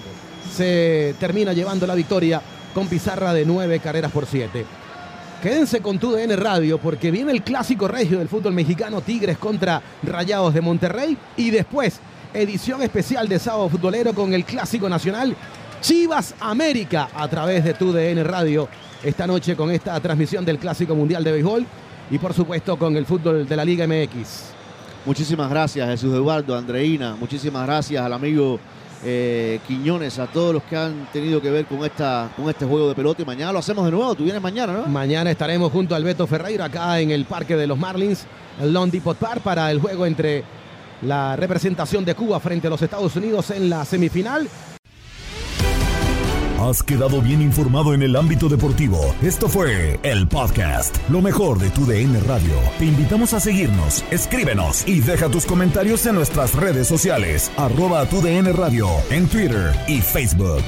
se 0.56 1.14
termina 1.20 1.52
llevando 1.52 1.86
la 1.86 1.94
victoria 1.94 2.40
con 2.74 2.88
pizarra 2.88 3.32
de 3.32 3.44
9 3.44 3.80
carreras 3.80 4.12
por 4.12 4.26
7. 4.26 4.64
Quédense 5.42 5.80
con 5.80 5.98
tu 5.98 6.12
DN 6.12 6.36
Radio 6.36 6.78
porque 6.78 7.10
viene 7.10 7.32
el 7.32 7.42
clásico 7.42 7.88
regio 7.88 8.18
del 8.18 8.28
fútbol 8.28 8.52
mexicano 8.52 9.00
Tigres 9.00 9.38
contra 9.38 9.80
Rayados 10.02 10.52
de 10.52 10.60
Monterrey 10.60 11.16
y 11.36 11.50
después 11.50 11.98
edición 12.34 12.82
especial 12.82 13.26
de 13.26 13.38
Sábado 13.38 13.70
Futbolero 13.70 14.12
con 14.12 14.34
el 14.34 14.44
clásico 14.44 14.88
nacional 14.88 15.34
Chivas 15.80 16.34
América 16.40 17.08
a 17.14 17.26
través 17.28 17.64
de 17.64 17.72
tu 17.72 17.90
DN 17.90 18.22
Radio 18.22 18.68
esta 19.02 19.26
noche 19.26 19.56
con 19.56 19.70
esta 19.70 19.98
transmisión 19.98 20.44
del 20.44 20.58
clásico 20.58 20.94
mundial 20.94 21.24
de 21.24 21.32
béisbol 21.32 21.66
y 22.10 22.18
por 22.18 22.34
supuesto 22.34 22.78
con 22.78 22.96
el 22.96 23.06
fútbol 23.06 23.48
de 23.48 23.56
la 23.56 23.64
Liga 23.64 23.86
MX. 23.86 24.50
Muchísimas 25.06 25.48
gracias 25.48 25.88
Jesús 25.88 26.12
Eduardo, 26.14 26.54
Andreina, 26.54 27.16
muchísimas 27.16 27.64
gracias 27.66 28.04
al 28.04 28.12
amigo 28.12 28.60
eh, 29.04 29.60
Quiñones, 29.66 30.18
a 30.18 30.26
todos 30.26 30.54
los 30.54 30.62
que 30.64 30.76
han 30.76 31.08
tenido 31.12 31.40
que 31.40 31.50
ver 31.50 31.66
con, 31.66 31.84
esta, 31.84 32.30
con 32.36 32.48
este 32.48 32.66
juego 32.66 32.88
de 32.88 32.94
pelota 32.94 33.22
y 33.22 33.24
mañana 33.24 33.52
lo 33.52 33.58
hacemos 33.58 33.84
de 33.84 33.90
nuevo, 33.90 34.14
tú 34.14 34.24
vienes 34.24 34.42
mañana, 34.42 34.72
¿no? 34.72 34.86
Mañana 34.86 35.30
estaremos 35.30 35.72
junto 35.72 35.94
al 35.94 36.04
Beto 36.04 36.26
Ferreira 36.26 36.66
acá 36.66 37.00
en 37.00 37.10
el 37.10 37.24
Parque 37.24 37.56
de 37.56 37.66
los 37.66 37.78
Marlins, 37.78 38.26
el 38.60 38.72
Long 38.72 38.90
Depot 38.90 39.16
Park, 39.16 39.40
para 39.42 39.70
el 39.70 39.80
juego 39.80 40.06
entre 40.06 40.44
la 41.02 41.36
representación 41.36 42.04
de 42.04 42.14
Cuba 42.14 42.40
frente 42.40 42.66
a 42.66 42.70
los 42.70 42.82
Estados 42.82 43.16
Unidos 43.16 43.50
en 43.50 43.70
la 43.70 43.84
semifinal. 43.84 44.48
Has 46.60 46.82
quedado 46.82 47.22
bien 47.22 47.40
informado 47.40 47.94
en 47.94 48.02
el 48.02 48.14
ámbito 48.14 48.50
deportivo. 48.50 49.14
Esto 49.22 49.48
fue 49.48 49.98
el 50.02 50.28
podcast, 50.28 50.94
lo 51.08 51.22
mejor 51.22 51.58
de 51.58 51.70
tu 51.70 51.86
DN 51.86 52.20
Radio. 52.20 52.52
Te 52.78 52.84
invitamos 52.84 53.32
a 53.32 53.40
seguirnos, 53.40 54.04
escríbenos 54.10 54.86
y 54.86 55.00
deja 55.00 55.30
tus 55.30 55.46
comentarios 55.46 56.04
en 56.04 56.16
nuestras 56.16 56.54
redes 56.54 56.86
sociales, 56.86 57.50
arroba 57.56 58.04
tu 58.04 58.20
DN 58.20 58.52
Radio, 58.52 58.88
en 59.08 59.26
Twitter 59.26 59.72
y 59.88 60.02
Facebook. 60.02 60.62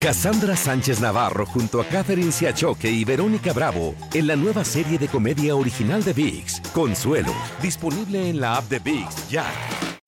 Cassandra 0.00 0.56
Sánchez 0.56 1.00
Navarro 1.00 1.46
junto 1.46 1.80
a 1.80 1.84
Catherine 1.84 2.32
Siachoque 2.32 2.90
y 2.90 3.04
Verónica 3.04 3.52
Bravo 3.52 3.94
en 4.12 4.26
la 4.26 4.34
nueva 4.34 4.64
serie 4.64 4.98
de 4.98 5.06
comedia 5.06 5.54
original 5.54 6.02
de 6.02 6.12
VIX, 6.12 6.60
Consuelo, 6.72 7.32
disponible 7.62 8.28
en 8.28 8.40
la 8.40 8.56
app 8.56 8.68
de 8.68 8.80
VIX 8.80 9.28
ya. 9.30 9.46